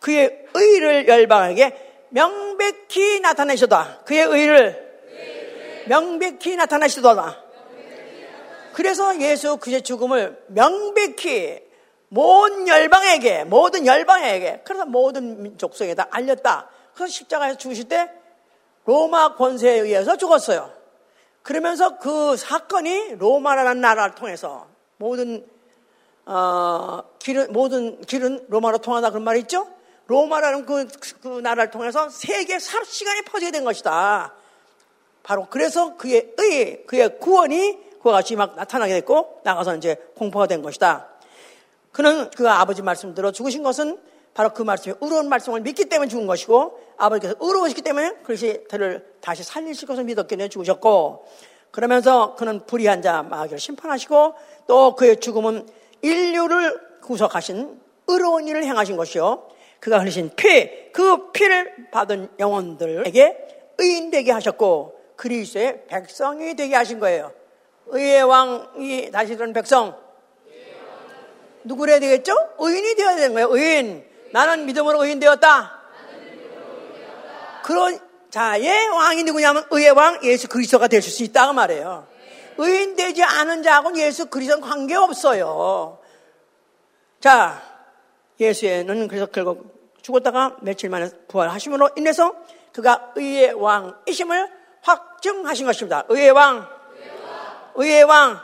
[0.00, 4.00] 그의 의를 열방에게 명백히 나타내시다.
[4.04, 4.85] 그의 의를
[5.88, 7.42] 명백히 나타내시도다.
[8.74, 11.64] 그래서 예수 그의 죽음을 명백히
[12.08, 16.68] 모든 열방에게, 모든 열방에게, 그래서 모든 민족속에다 알렸다.
[16.94, 18.10] 그래서 십자가에서 죽으실 때
[18.84, 20.72] 로마 권세에 의해서 죽었어요.
[21.42, 24.66] 그러면서 그 사건이 로마라는 나라를 통해서
[24.96, 25.46] 모든
[26.24, 29.68] 어, 길은 모든 길은 로마로 통하다 그런 말이 있죠?
[30.06, 30.86] 로마라는 그,
[31.22, 34.34] 그 나라를 통해서 세계 시간이 퍼지게 된 것이다.
[35.26, 40.62] 바로 그래서 그의 의, 그의 구원이 그와 같이 막 나타나게 됐고 나가서 이제 공포가 된
[40.62, 41.08] 것이다.
[41.90, 43.98] 그는 그 아버지 말씀 들어 죽으신 것은
[44.34, 49.42] 바로 그 말씀이 의로운 말씀을 믿기 때문에 죽은 것이고 아버지께서 의로우시기 때문에 그것이 그를 다시
[49.42, 51.26] 살리실 것을 믿었기 때문에 죽으셨고
[51.72, 54.34] 그러면서 그는 불의한 자 마귀를 심판하시고
[54.68, 55.68] 또 그의 죽음은
[56.02, 59.48] 인류를 구속하신 의로운 일을 행하신 것이요
[59.80, 67.32] 그가 흘리신 피, 그 피를 받은 영혼들에게 의인되게 하셨고 그리스의 백성이 되게 하신 거예요.
[67.86, 69.96] 의의 왕이 다시 그런 백성.
[71.64, 72.34] 누구래야 되겠죠?
[72.58, 73.48] 의인이 되어야 되는 거예요.
[73.50, 74.04] 의인.
[74.32, 75.80] 나는 믿음으로 의인 되었다.
[77.64, 77.98] 그런
[78.30, 82.06] 자의 왕이 누구냐면 의의 왕 예수 그리스도가 되실 수 있다고 말해요.
[82.58, 85.98] 의인 되지 않은 자하고는 예수 그리스도는 관계 없어요.
[87.20, 87.62] 자,
[88.38, 92.34] 예수에는 그래서 결국 죽었다가 며칠 만에 부활하심으로 인해서
[92.72, 94.55] 그가 의의 왕이심을
[94.86, 96.04] 확증하신 것입니다.
[96.08, 96.68] 의의 왕,
[97.74, 98.40] 의의 왕,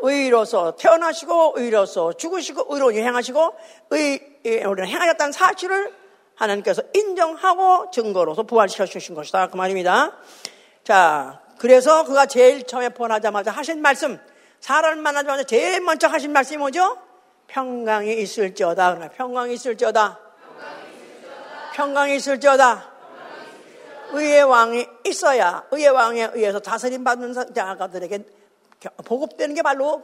[0.00, 3.54] 의로서 태어나시고 의로서 죽으시고 의로 행하시고
[3.90, 5.92] 의로 행하셨다는 사실을
[6.36, 9.48] 하나님께서 인정하고 증거로서 부활시켜 주신 것이다.
[9.48, 10.12] 그 말입니다.
[10.84, 14.20] 자, 그래서 그가 제일 처음에 부활하자마자 하신 말씀,
[14.60, 16.96] 사람을 만나자마자 제일 먼저 하신 말씀이 뭐죠?
[17.48, 19.10] 평강이 있을지어다.
[19.16, 20.18] 평강이 있을지어다.
[21.74, 22.97] 평강이 있을지어다.
[24.12, 28.24] 의의 왕이 있어야 의의 왕에 의해서 다스림 받는 자가들에게
[29.04, 30.02] 보급되는 게 바로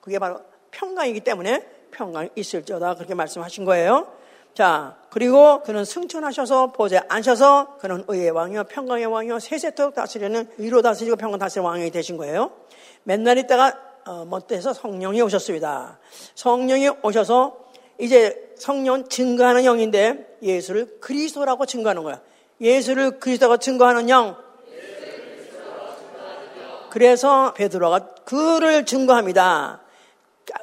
[0.00, 0.40] 그게 바로
[0.70, 4.12] 평강이기 때문에 평강이 있을지어다 그렇게 말씀하신 거예요.
[4.54, 11.16] 자, 그리고 그는 승천하셔서 보좌에 앉셔서 그는 의의 왕이요 평강의 왕이요 세세토록 다스리는 의로 다스리고
[11.16, 12.52] 평강 다스리는 왕이 되신 거예요.
[13.04, 15.98] 맨날 있다가 어, 못돼서 성령이 오셨습니다.
[16.34, 17.56] 성령이 오셔서
[17.98, 22.20] 이제 성령 증거하는 영인데 예수를 그리스도라고 증거하는 거야.
[22.60, 24.36] 예수를 그리스도라고 증거하는 영.
[26.90, 29.80] 그래서 베드로가 그를 증거합니다.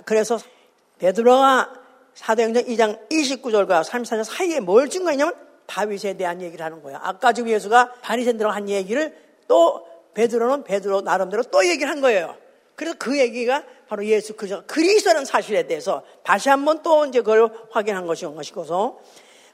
[0.06, 0.38] 그래서
[1.00, 1.74] 베드로가
[2.14, 5.34] 사도행전 2장 29절과 34절 사이에 뭘 증거했냐면
[5.68, 7.00] 다윗에 대한 얘기를 하는 거예요.
[7.02, 9.16] 아까 지금 예수가 바리새인들하고 한 얘기를
[9.48, 12.36] 또 베드로는 베드로 나름대로 또 얘기를 한 거예요.
[12.76, 18.06] 그래서 그 얘기가 바로 예수 그리스도 그리스도라는 사실에 대해서 다시 한번 또 이제 그걸 확인한
[18.06, 19.00] 것인 것이고서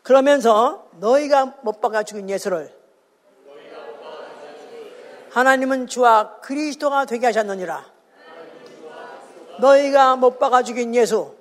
[0.03, 2.71] 그러면서 너희가 못 박아 죽인 예수를
[5.31, 7.91] 하나님은 주와 그리스도가 되게 하셨느니라.
[9.59, 11.33] 너희가 못 박아 죽인 예수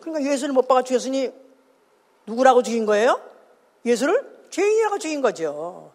[0.00, 1.30] 그러니까 예수를 못 박아 죽였으니
[2.26, 3.20] 누구라고 죽인 거예요?
[3.84, 5.92] 예수를 죄인이라고 죽인 거죠.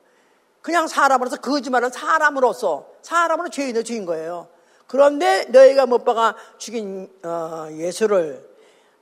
[0.62, 4.48] 그냥 사람으로서 거짓말은 사람으로서 사람으로 죄인을 죽인 거예요.
[4.88, 8.55] 그런데 너희가 못 박아 죽인 어, 예수를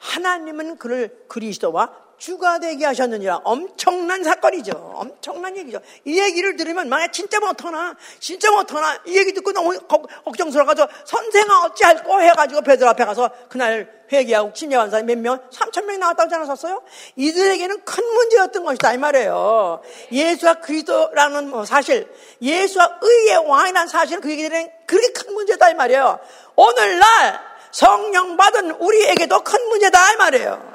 [0.03, 3.41] 하나님은 그를 그리스도와 주가 되게 하셨느니라.
[3.43, 4.71] 엄청난 사건이죠.
[4.95, 5.79] 엄청난 얘기죠.
[6.05, 12.21] 이 얘기를 들으면 만약 진짜 못하나, 진짜 못하나, 이 얘기 듣고 너무 걱정스러워가지고 선생아 어찌할꼬
[12.21, 15.49] 해가지고 베드로 앞에 가서 그날 회개하고 침례한 사람이 몇 명?
[15.49, 16.83] 3천 명이 나왔다고 하셨어요?
[17.15, 19.81] 이들에게는 큰 문제였던 것이다 이 말이에요.
[20.11, 22.09] 예수와 그리스도라는 뭐 사실,
[22.41, 26.19] 예수와 의의 왕이라는 사실은 그에게는 그렇게 큰 문제다 이 말이에요.
[26.55, 30.73] 오늘날 성령 받은 우리에게도 큰 문제다 이 말이에요.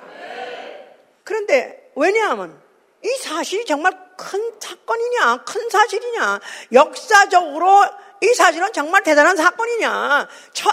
[1.24, 2.60] 그런데 왜냐하면
[3.04, 6.40] 이 사실이 정말 큰 사건이냐, 큰 사실이냐,
[6.72, 7.84] 역사적으로
[8.20, 10.28] 이 사실은 정말 대단한 사건이냐,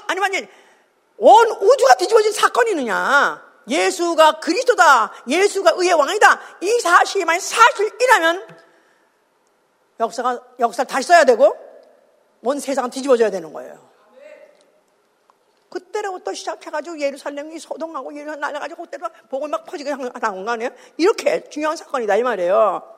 [0.08, 0.48] 아니면
[1.18, 8.48] 온 우주가 뒤집어진 사건이느냐, 예수가 그리스도다, 예수가 의의 왕이다, 이 사실이 만약 사실이라면
[10.00, 11.56] 역사가, 역사를 다시 써야 되고,
[12.42, 13.95] 온 세상은 뒤집어져야 되는 거예요.
[15.76, 20.70] 그때로부터 시작해가지고 예루살렘이 소동하고 예루살렘 날려가지고 그때로 복을 막 퍼지게 나온 거 아니에요?
[20.96, 22.98] 이렇게 중요한 사건이다 이 말이에요.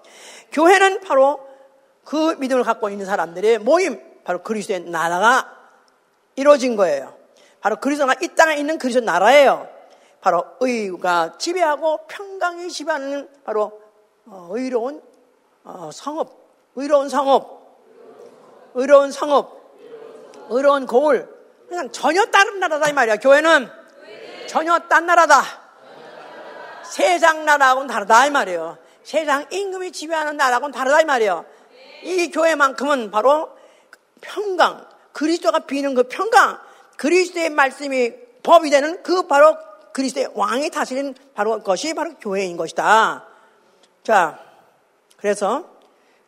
[0.51, 1.39] 교회는 바로
[2.03, 5.51] 그 믿음을 갖고 있는 사람들의 모임, 바로 그리스도의 나라가
[6.36, 7.17] 이루어진 거예요.
[7.61, 9.67] 바로 그리스도가 이 땅에 있는 그리스도 나라예요.
[10.21, 13.82] 바로 의가 지배하고 평강이 지배하는 바로
[14.28, 15.01] 어, 의로운
[15.63, 16.32] 어, 성업,
[16.75, 17.75] 의로운 성업,
[18.75, 19.57] 의로운 성업,
[20.49, 21.36] 의로운 고을,
[21.68, 23.18] 그냥 전혀 다른 나라다 이 말이야.
[23.18, 23.70] 교회는
[24.47, 25.43] 전혀 딴 나라다.
[26.84, 28.78] 세상 나라하고는 다르다 이 말이에요.
[29.03, 31.45] 세상 임금이 지배하는 나라하고는 다르다 이 말이에요.
[32.03, 33.49] 이 교회만큼은 바로
[34.22, 36.59] 평강, 그리스도가 비는 그 평강,
[36.97, 38.13] 그리스도의 말씀이
[38.43, 39.57] 법이 되는 그 바로
[39.93, 43.26] 그리스도의 왕이 다스리는 바로 것이 바로 교회인 것이다.
[44.03, 44.39] 자,
[45.18, 45.65] 그래서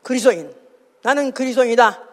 [0.04, 0.54] 그리스도인,
[1.02, 2.09] 나는 그리스도인이다.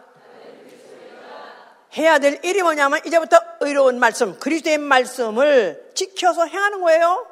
[1.97, 7.27] 해야 될 일이 뭐냐면 이제부터 의로운 말씀, 그리스도의 말씀을 지켜서 행하는 거예요.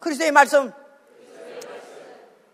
[0.00, 0.72] 그리스도의 말씀.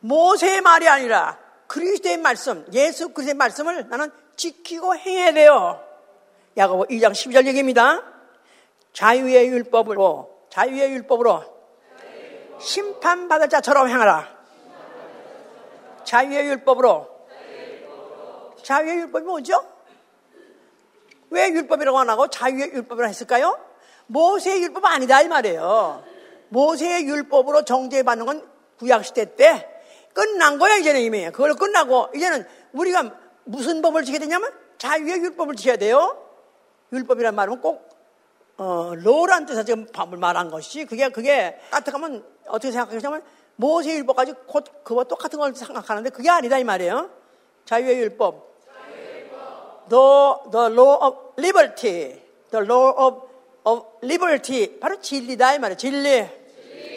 [0.00, 1.38] 모세의 말이 아니라
[1.68, 5.80] 그리스도의 말씀, 예수 그리스도의 말씀을 나는 지키고 행해야 돼요.
[6.56, 8.02] 야고보 2장 12절 얘기입니다.
[8.92, 11.44] 자유의 율법으로 자유의 율법으로
[12.60, 14.28] 심판받을 자처럼 행하라.
[16.04, 17.08] 자유의 율법으로
[18.62, 19.71] 자유의 율법이 뭐죠?
[21.32, 23.58] 왜 율법이라고 안 하고 자유의 율법이라고 했을까요?
[24.06, 26.04] 모세의 율법 아니다 이 말이에요.
[26.50, 29.68] 모세의 율법으로 정죄받는 건 구약시대 때
[30.12, 31.24] 끝난 거야 이제는 이미.
[31.30, 33.10] 그걸 끝나고 이제는 우리가
[33.44, 36.18] 무슨 법을 지켜야 되냐면 자유의 율법을 지켜야 돼요.
[36.92, 37.88] 율법이란 말은 꼭
[38.58, 43.22] 어, 로란 뜻에서 지금 법을 말한 것이 그게 그게 까딱하면 어떻게 생각하냐면
[43.56, 47.10] 모세의 율법까지 곧 그와 똑같은 걸 생각하는데 그게 아니다 이 말이에요.
[47.64, 48.51] 자유의 율법.
[49.88, 52.20] The, the law of liberty.
[52.50, 53.28] The law of,
[53.64, 54.78] of liberty.
[54.78, 55.76] 바로 진리다, 이 말이에요.
[55.76, 56.28] 진리.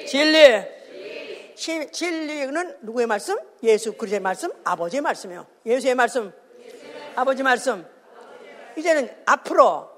[0.07, 0.75] 진리.
[1.55, 1.91] 진리.
[1.91, 3.37] 진리는 누구의 말씀?
[3.63, 5.45] 예수 그리스도의 말씀, 아버지의 말씀이요.
[5.65, 6.33] 예수의 말씀,
[7.15, 7.87] 아버지 말씀.
[8.77, 9.89] 이제는 앞으로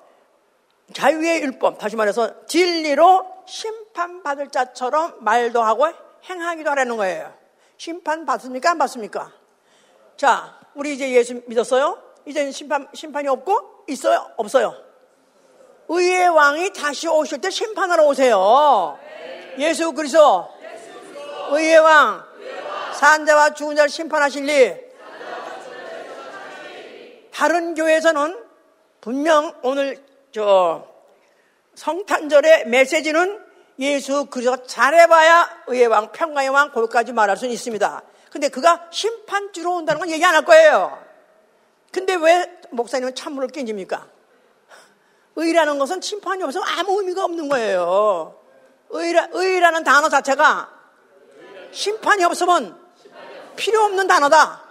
[0.93, 5.87] 자유의 율법, 다시 말해서 진리로 심판받을 자처럼 말도 하고
[6.29, 7.33] 행하기도 하라는 거예요.
[7.77, 8.71] 심판 받습니까?
[8.71, 9.31] 안 받습니까?
[10.15, 12.06] 자, 우리 이제 예수 믿었어요?
[12.27, 14.29] 이제는 심판, 심판이 없고 있어요?
[14.37, 14.75] 없어요?
[15.87, 18.99] 의의 왕이 다시 오실 때 심판하러 오세요.
[19.57, 20.47] 예수 그리스도
[21.51, 22.23] 의의 왕
[22.93, 24.91] 산자와 죽은 자를 심판하실 일
[27.33, 28.37] 다른 교회에서는
[28.99, 30.03] 분명 오늘
[30.33, 30.85] 저
[31.75, 33.39] 성탄절의 메시지는
[33.79, 38.01] 예수 그리스도 잘해봐야 의의 왕, 평강의 왕, 거기까지 말할 수는 있습니다.
[38.31, 41.06] 근데 그가 심판주로 온다는 건 얘기 안 할 거예요.
[41.97, 44.07] 근데 왜 목사님은 찬물을 끼집니까?
[45.35, 48.39] 의라는 것은 심판이 없으면 아무 의미가 없는 거예요.
[48.91, 50.69] 의라, 의라는 단어 자체가
[51.71, 52.79] 심판이 없으면
[53.55, 54.61] 필요 없는 단어다.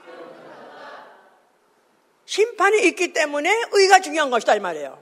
[2.26, 4.96] 심판이 있기 때문에 의가 중요한 것이다 이 말이에요.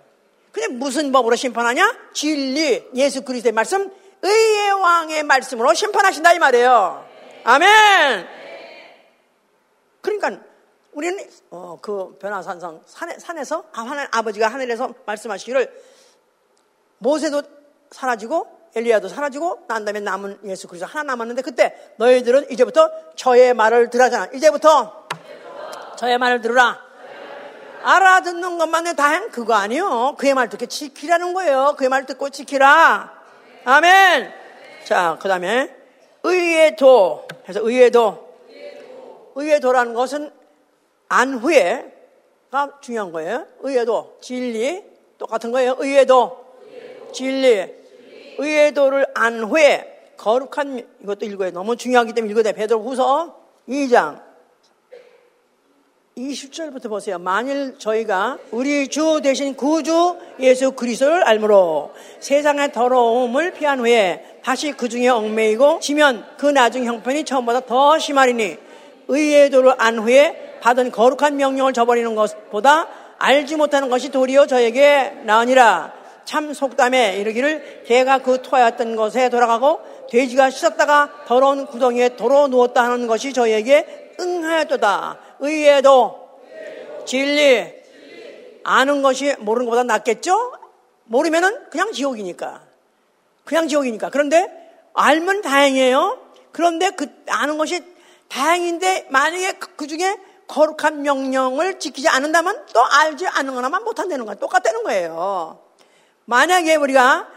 [0.50, 1.94] 근데 무슨 법으로 심판하냐?
[2.14, 7.06] 진리, 예수 그리스도의 말씀, 의의 왕의 말씀으로 심판하신다 이 말이에요.
[7.44, 8.26] 아멘.
[10.00, 10.53] 그러니까
[10.94, 11.18] 우리는
[11.50, 15.70] 어, 그 변화산상 산에, 산에서 아, 하나님 아버지가 하늘에서 말씀하시기를
[16.98, 17.42] 모세도
[17.90, 23.90] 사라지고 엘리야도 사라지고 난 다음에 남은 예수 그리스도 하나 남았는데 그때 너희들은 이제부터 저의 말을
[23.90, 24.28] 들으잖아.
[24.32, 25.06] 이제부터
[25.96, 26.82] 저의 말을 들으라.
[27.82, 30.16] 알아듣는 것만의 다행 그거 아니요.
[30.18, 31.74] 그의 말 듣고 지키라는 거예요.
[31.76, 33.12] 그의 말 듣고 지키라.
[33.64, 34.32] 아멘.
[34.84, 35.74] 자, 그 다음에
[36.22, 37.28] 의의 도.
[37.48, 38.24] 해서 의의 도.
[39.36, 40.30] 의의 도라는 것은
[41.08, 43.46] 안후에가 중요한 거예요.
[43.60, 44.82] 의의도 진리
[45.18, 45.76] 똑같은 거예요.
[45.78, 46.44] 의의도
[47.12, 47.74] 진리
[48.38, 52.52] 의의 도를 안 후에 거룩한 이것도 읽어야 너무 중요하기 때문에 읽어야 돼.
[52.52, 53.38] 베드로후서
[53.68, 54.22] 2장
[56.16, 57.18] 20절부터 보세요.
[57.18, 64.88] 만일 저희가 우리 주 대신 구주 예수 그리스도를 알므로 세상의 더러움을 피한 후에 다시 그
[64.88, 68.56] 중에 얽매이고 지면 그 나중 형편이 처음보다 더 심하리니
[69.08, 72.88] 의의 도를 안 후에 받은 거룩한 명령을 저버리는 것보다
[73.18, 75.92] 알지 못하는 것이 도리어 저에게 나으니라.
[76.24, 83.06] 참 속담에 이르기를 개가 그 토하였던 것에 돌아가고 돼지가 씻었다가 더러운 구덩이에 도로 누웠다 하는
[83.06, 85.18] 것이 저에게 응하였도다.
[85.40, 86.30] 의에도
[87.04, 87.70] 진리
[88.62, 90.54] 아는 것이 모르는 것보다 낫겠죠?
[91.04, 92.62] 모르면은 그냥 지옥이니까.
[93.44, 94.08] 그냥 지옥이니까.
[94.08, 94.48] 그런데
[94.94, 96.20] 알면 다행이에요.
[96.52, 97.82] 그런데 그 아는 것이
[98.28, 104.34] 다행인데 만약에 그, 그 중에 거룩한 명령을 지키지 않는다면 또 알지 않는 거나만 못한다는 거야.
[104.36, 105.58] 똑같다는 거예요.
[106.26, 107.28] 만약에 우리가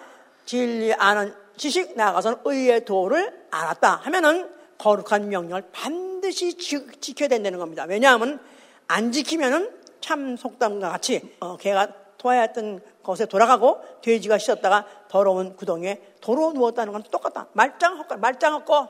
[0.45, 7.86] 진리 아는 지식 나가서 의의 도를 알았다 하면은 거룩한 명령을 반드시 지, 켜야 된다는 겁니다.
[7.88, 8.39] 왜냐하면
[8.88, 11.88] 안 지키면은 참 속담과 같이 어, 개가
[12.18, 17.47] 토하였던 것에 돌아가고 돼지가 씻었다가 더러운 구덩이에 도로 누웠다는 건 똑같다.
[17.53, 18.89] 말짱 헛거 말짱 헛거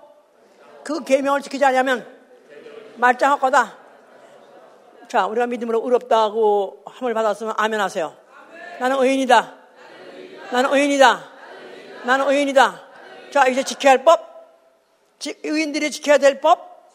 [0.83, 2.05] 그 계명을 지키지 않으면
[2.95, 3.86] 말짱 헛거다.
[5.07, 8.15] 자, 우리가 믿음으로 의롭다고 함을 받았으면 아멘 하세요.
[8.79, 9.55] 나는 의인이다.
[10.51, 11.31] 나는 의인이다.
[12.05, 12.81] 나는 의인이다.
[13.31, 14.27] 자, 이제 지켜야 할 법.
[15.43, 16.91] 의인들이 지켜야 될 법.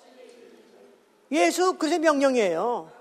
[1.33, 2.93] 예수 그리스도의 명령이에요.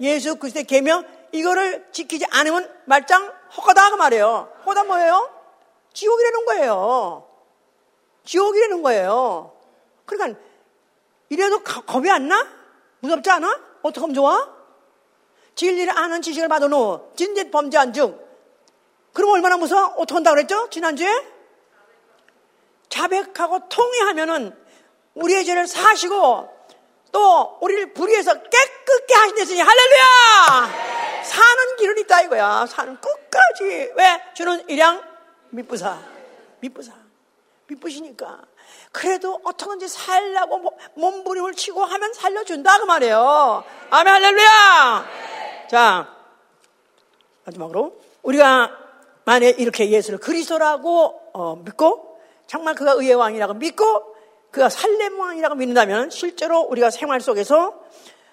[0.00, 4.52] 예수 그리스도의 계명 이거를 지키지 않으면 말짱 헛가다 그 말이에요.
[4.64, 5.28] 헛다 뭐예요?
[5.92, 7.28] 지옥이라는 거예요.
[8.24, 9.52] 지옥이라는 거예요.
[10.06, 10.38] 그러니까
[11.28, 12.46] 이래도 겁이 안 나?
[13.00, 13.71] 무섭지 않아?
[13.82, 14.48] 어떻게 하면 좋아?
[15.54, 18.20] 진리를 아는 지식을 받은 후 진짓 범죄한 즉
[19.12, 19.94] 그럼 얼마나 무서워?
[19.96, 20.68] 어떻게 한다고 그랬죠?
[20.70, 21.10] 지난주에?
[22.88, 24.56] 자백하고 통회하면은
[25.14, 26.48] 우리의 죄를 사시고
[27.10, 30.92] 또 우리를 불의해서 깨끗게 하신댔으니 할렐루야!
[31.22, 32.66] 사는 길은 있다 이거야.
[32.66, 33.92] 사는 끝까지.
[33.94, 34.22] 왜?
[34.34, 35.02] 주는 일양
[35.50, 35.98] 미쁘사.
[36.60, 36.92] 미쁘사.
[37.66, 38.40] 미쁘시니까.
[38.92, 43.64] 그래도 어떻게든지 살라고 몸부림을 치고 하면 살려준다 그 말이에요.
[43.90, 45.06] 아멘 할렐루야.
[45.70, 46.14] 자
[47.44, 48.70] 마지막으로 우리가
[49.24, 54.14] 만약 이렇게 예수를 그리스도라고 어, 믿고 정말 그가 의의 왕이라고 믿고
[54.50, 57.82] 그가 살렘 왕이라고 믿는다면 실제로 우리가 생활 속에서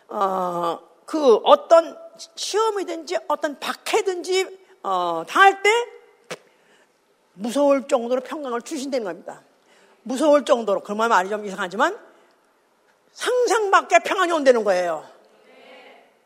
[0.10, 1.98] 어, 그 어떤
[2.36, 5.70] 시험이든지 어떤 박해든지 어, 당할 때
[7.34, 9.42] 무서울 정도로 평강을 주신다는 겁니다.
[10.10, 11.96] 무서울 정도로 그 말이 좀 이상하지만
[13.14, 15.08] 상상 밖에 평안이 온다는 거예요.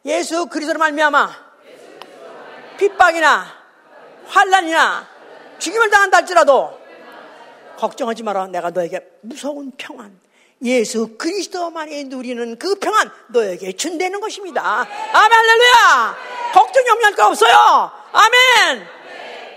[0.05, 1.29] 예수 그리스도로 말미암아
[2.77, 3.45] 핍박이나
[4.27, 5.07] 환란이나
[5.59, 6.79] 죽임을 당한다 할지라도
[7.77, 8.47] 걱정하지 마라.
[8.47, 10.17] 내가 너에게 무서운 평안,
[10.63, 14.63] 예수 그리스도만이 누리는 그 평안 너에게 준다는 것입니다.
[14.63, 16.17] 아멘 할렐루야.
[16.53, 17.91] 걱정이 없는 거 없어요.
[18.13, 18.87] 아멘.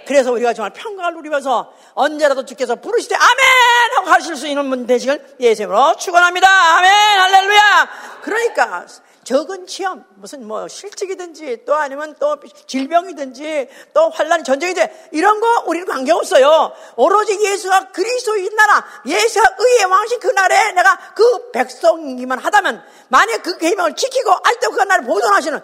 [0.05, 4.87] 그래서 우리가 정말 평강을 누리면서 언제라도 주께서 부르실 때 아멘 하고 하실 수 있는 분
[4.87, 6.49] 되시길 예수님으로 축원합니다.
[6.49, 7.89] 아멘 할렐루야.
[8.23, 8.87] 그러니까
[9.25, 12.37] 적은 시험, 무슨 뭐 실직이든지 또 아니면 또
[12.67, 16.73] 질병이든지 또 환란, 전쟁이든 이런 거 우리는 관계 없어요.
[16.95, 23.59] 오로지 예수가 그리스도인 나라, 예수가 의의 왕신 그 날에 내가 그 백성이기만 하다면 만약 그
[23.59, 25.61] 계명을 지키고 알때 그 날을 보존하시는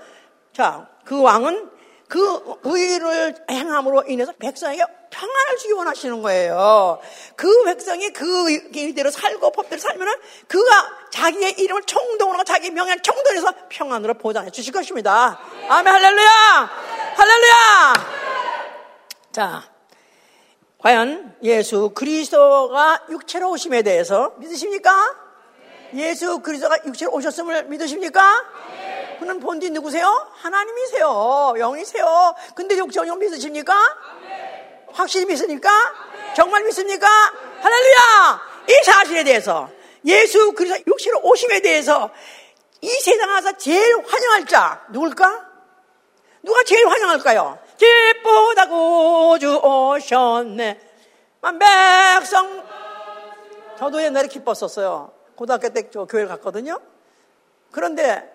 [0.57, 1.70] 자, 그 왕은
[2.13, 7.01] 그 의를 행함으로 인해서 백성에게 평안을 주기 원하시는 거예요.
[7.37, 10.13] 그 백성이 그 의대로 살고 법대로 살면은
[10.47, 15.41] 그가 자기의 이름을 총동으로 자기 명예를 총동해서 평안으로 보장해 주실 것입니다.
[15.71, 16.71] 아멘 할렐루야!
[17.17, 17.95] 할렐루야!
[19.33, 19.63] 자,
[20.81, 25.17] 과연 예수 그리스도가 육체로 오심에 대해서 믿으십니까?
[25.95, 28.45] 예수 그리스도가 육체로 오셨음을 믿으십니까?
[29.23, 30.27] 그는 본디 누구세요?
[30.33, 31.55] 하나님이세요.
[31.57, 32.35] 영이세요.
[32.57, 33.73] 근데 육체로 믿으십니까?
[34.93, 35.70] 확실히 믿습니까?
[36.35, 37.07] 정말 믿습니까?
[37.61, 38.41] 할렐루야!
[38.68, 39.70] 이 사실에 대해서
[40.05, 42.11] 예수 그리스도 육체로 오심에 대해서
[42.81, 45.51] 이 세상 와서 제일 환영할 자 누굴까?
[46.43, 47.61] 누가 제일 환영할까요?
[47.79, 50.81] 기쁘다 구주 오셨네.
[51.61, 52.64] 백성
[53.79, 55.12] 저도 옛날에 기뻤었어요.
[55.37, 56.81] 고등학교 때 저 교회 갔거든요.
[57.70, 58.32] 그런데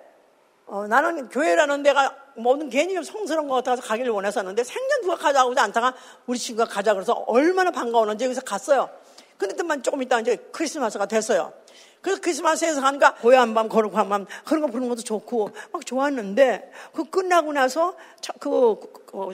[0.68, 5.52] 어, 나는 교회라는 데가 모든 괜히 좀 성스러운 것 같아서 가기를 원했었는데 생전 누가 가자고
[5.52, 5.96] 하지 않다가
[6.26, 8.90] 우리 친구가 가자 그래서 얼마나 반가웠는지 여기서 갔어요.
[9.38, 11.54] 근데 또 조금 있다 이제 크리스마스가 됐어요.
[12.02, 15.86] 그래서 크리스마스에서 가니까 고요 한 밤 거룩 한 밤 그런 거 부르는 것도 좋고 막
[15.86, 17.96] 좋았는데 그 끝나고 나서
[18.40, 19.30] 그, 그, 그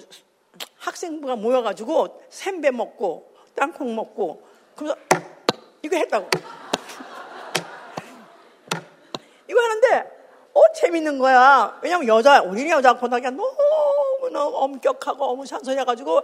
[0.78, 4.44] 학생부가 모여가지고 샘배 먹고 땅콩 먹고
[4.76, 4.96] 그래서
[5.82, 6.30] 이거 했다고.
[9.50, 10.23] 이거 하는데
[10.54, 11.80] 어 재밌는 거야.
[11.82, 16.22] 왜냐면 여자 우리 여자 고등학교 너무너무 엄격하고 너무 산소해가지고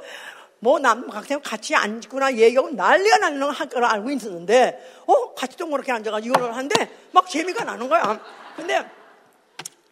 [0.59, 6.51] 뭐 남각생 같이 앉거나 얘기하고 난리가 나는 학교를 알고 있었는데 어 같이 동그랗게 앉아가지고 이걸
[6.53, 8.19] 하는데 막 재미가 나는 거야.
[8.55, 8.85] 근데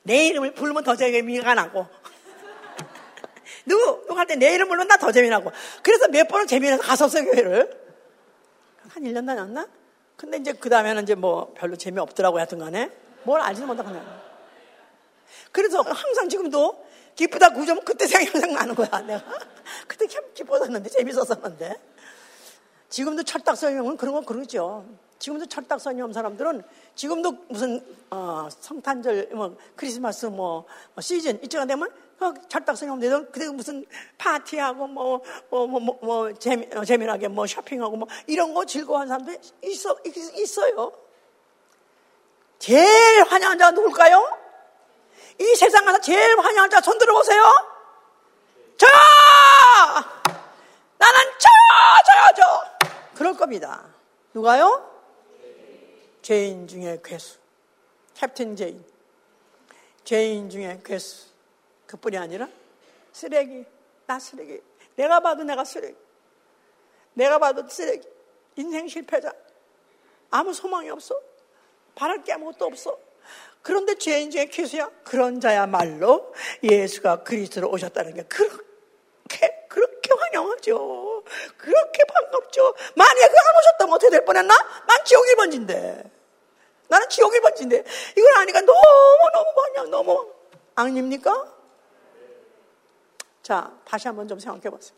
[0.04, 1.86] 내 이름을 부르면 더 재미가 나고
[3.66, 7.26] 누구 누구 할 때 내 이름 부르면 나 더 재미나고 그래서 몇 번은 재미나서 갔었어요
[7.26, 7.88] 교회를
[8.90, 9.68] 한 1년 다녔나?
[10.16, 12.90] 근데 이제 그 다음에는 이제 뭐 별로 재미없더라고 하여튼 간에
[13.24, 14.00] 뭘 알지는 못하고 그
[15.54, 19.24] 래서 항상 지금도 기쁘다 구점 그때 생각 나는 거야 내가.
[19.88, 21.76] 그때 참 기뻤었는데 재밌었었는데.
[22.90, 24.86] 지금도 철딱선임은 그런 거 그러죠.
[25.20, 26.64] 지금도 철딱선임 사람들은
[26.96, 33.50] 지금도 무슨 어, 성탄절 뭐 크리스마스 뭐, 뭐 시즌 이때가 되면 그 철딱선임 되던 그때
[33.50, 33.86] 무슨
[34.18, 39.10] 파티하고 뭐 뭐 뭐 뭐, 뭐, 재미, 어, 재미나게 뭐 쇼핑하고 뭐 이런 거 즐거워하는
[39.10, 39.98] 사람들이 있어
[40.36, 40.94] 있어요.
[42.60, 44.47] 제일 환영한 자가 누굴까요?
[45.40, 47.44] 이 세상 가서 제일 환영한 자 손 들어보세요.
[48.78, 48.88] 저!
[50.98, 51.48] 나는 저,
[52.06, 52.88] 저요, 저!
[53.16, 53.86] 그럴 겁니다.
[54.34, 54.94] 누가요?
[56.22, 57.38] 죄인 중에 괴수.
[58.16, 58.84] 캡틴 죄인.
[60.04, 61.28] 죄인 중에 괴수.
[61.88, 62.48] 그뿐이 아니라
[63.12, 63.66] 쓰레기.
[64.06, 64.62] 나 쓰레기.
[64.96, 65.96] 내가 봐도 내가 쓰레기.
[67.14, 68.08] 내가 봐도 쓰레기.
[68.56, 69.32] 인생 실패자.
[70.32, 71.20] 아무 소망이 없어.
[71.96, 72.98] 바랄 게 아무것도 없어.
[73.68, 74.90] 그런데 죄인 중에 괴수야?
[75.04, 81.22] 그런 자야말로 예수가 그리스도로 오셨다는 게 그렇게, 그렇게 환영하죠.
[81.58, 82.76] 그렇게 반갑죠.
[82.96, 84.56] 만약에 그 안 오셨다면 어떻게 될 뻔했나?
[84.56, 86.10] 난 지옥 1번지인데.
[86.88, 87.84] 나는 지옥 1번지인데.
[88.18, 90.34] 이걸 아니까 너무너무 환영, 너무
[90.74, 91.54] 아닙니까?
[93.44, 94.98] 자, 다시 한번 좀 생각해 보세요.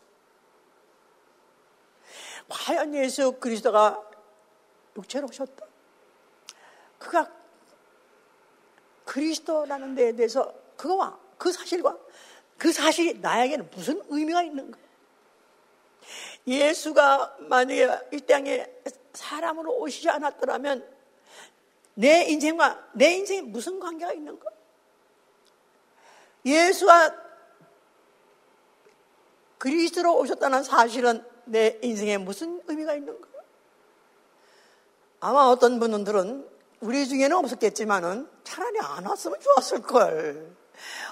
[2.48, 4.00] 과연 예수 그리스도가
[4.96, 5.66] 육체로 오셨다.
[6.98, 7.39] 그가
[9.10, 11.98] 그리스도라는 데에 대해서 그거와 그 사실과
[12.56, 14.78] 그 사실이 나에게는 무슨 의미가 있는가?
[16.46, 18.70] 예수가 만약에 이 땅에
[19.12, 20.88] 사람으로 오시지 않았더라면
[21.94, 24.48] 내 인생과 내 인생에 무슨 관계가 있는가?
[26.44, 27.12] 예수와
[29.58, 33.26] 그리스도로 오셨다는 사실은 내 인생에 무슨 의미가 있는가?
[35.18, 40.56] 아마 어떤 분들은 우리 중에는 없었겠지만은 차라리 안 왔으면 좋았을걸.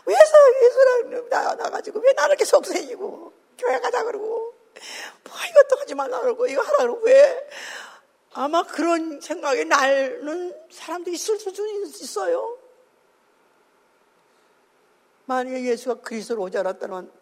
[0.06, 4.54] 왜서 예수를 나, 나가지고 왜 나를 이렇게 속세이고 교회 가자 그러고
[5.24, 7.48] 뭐 이것도 하지 말라 그러고 이거 하라 그러고 왜
[8.32, 11.50] 아마 그런 생각이 나는 사람도 있을 수
[12.02, 12.58] 있어요.
[15.26, 17.12] 만약에 예수가 그리스도로 오지 않았다면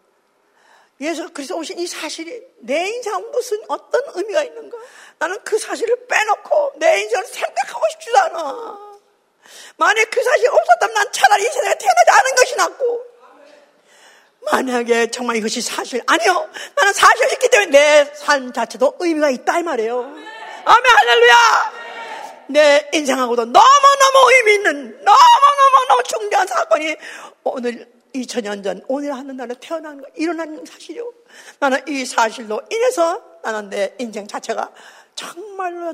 [1.00, 4.78] 예수 그리스도 오신 이 사실이 내 인생은 무슨 어떤 의미가 있는가?
[5.18, 8.78] 나는 그 사실을 빼놓고 내 인생을 생각하고 싶지도 않아.
[9.76, 13.06] 만약 그 사실이 없었다면 난 차라리 이 세상에 태어나지 않은 것이 낫고
[14.52, 19.62] 만약에 정말 이것이 사실 아니요 나는 사실이 있기 때문에 내 삶 자체도 의미가 있다 이
[19.62, 21.72] 말이에요 아멘 할렐루야
[22.48, 26.96] 내 인생하고도 너무너무 의미 있는 너무너무너무 중대한 사건이
[27.44, 27.86] 오늘
[28.22, 31.12] 2000년 전 오늘 하는 날에 태어난 거 일어나는 사실이요
[31.60, 34.72] 나는 이 사실로 인해서 나는 내 인생 자체가
[35.14, 35.92] 정말로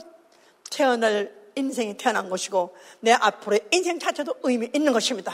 [0.70, 5.33] 태어날 인생이 태어난 것이고 내 앞으로의 인생 자체도 의미 있는 것입니다.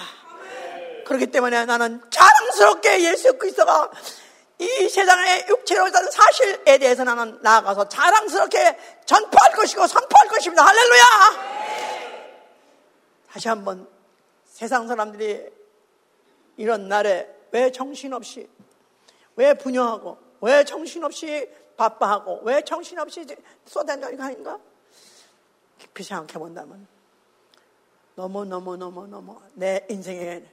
[1.06, 3.90] 그렇기 때문에 나는 자랑스럽게 예수 그리스도가
[4.58, 8.76] 이 세상에 육체로 사는 사실에 대해서 나는 나아가서 자랑스럽게
[9.06, 10.64] 전파할 것이고 선포할 것입니다.
[10.64, 11.04] 할렐루야!
[13.30, 13.88] 다시 한번
[14.44, 15.57] 세상 사람들이
[16.58, 18.48] 이런 날에 왜 정신없이,
[19.36, 23.24] 왜 분영하고, 왜 정신없이 바빠하고, 왜 정신없이
[23.64, 24.60] 쏟아내니까 하는가?
[25.78, 26.86] 깊이 생각해 본다면
[28.16, 30.44] 너무 너무 너무 너무 내 인생에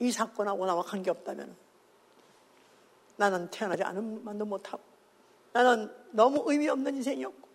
[0.00, 1.56] 이 사건하고 나와 관계없다면
[3.16, 4.82] 나는 태어나지 않은 만도 못하고
[5.52, 7.46] 나는 너무 의미 없는 인생이었고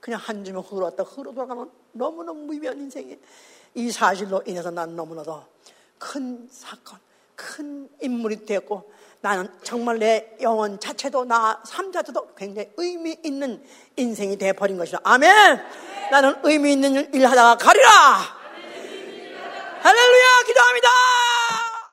[0.00, 3.18] 그냥 한 줌에 흐르렀다 흐르 돌아가는 너무너무 무의미한 인생이
[3.74, 5.44] 이 사실로 인해서 난 너무나도
[5.98, 6.98] 큰 사건,
[7.36, 13.62] 큰 인물이 되었고 나는 정말 내 영혼 자체도 나 삶 자체도 굉장히 의미 있는
[13.96, 15.00] 인생이 되어버린 것이다.
[15.04, 15.62] 아멘!
[16.10, 17.88] 나는 의미 있는 일 하다가 가리라!
[19.80, 20.26] 할렐루야!
[20.46, 20.88] 기도합니다!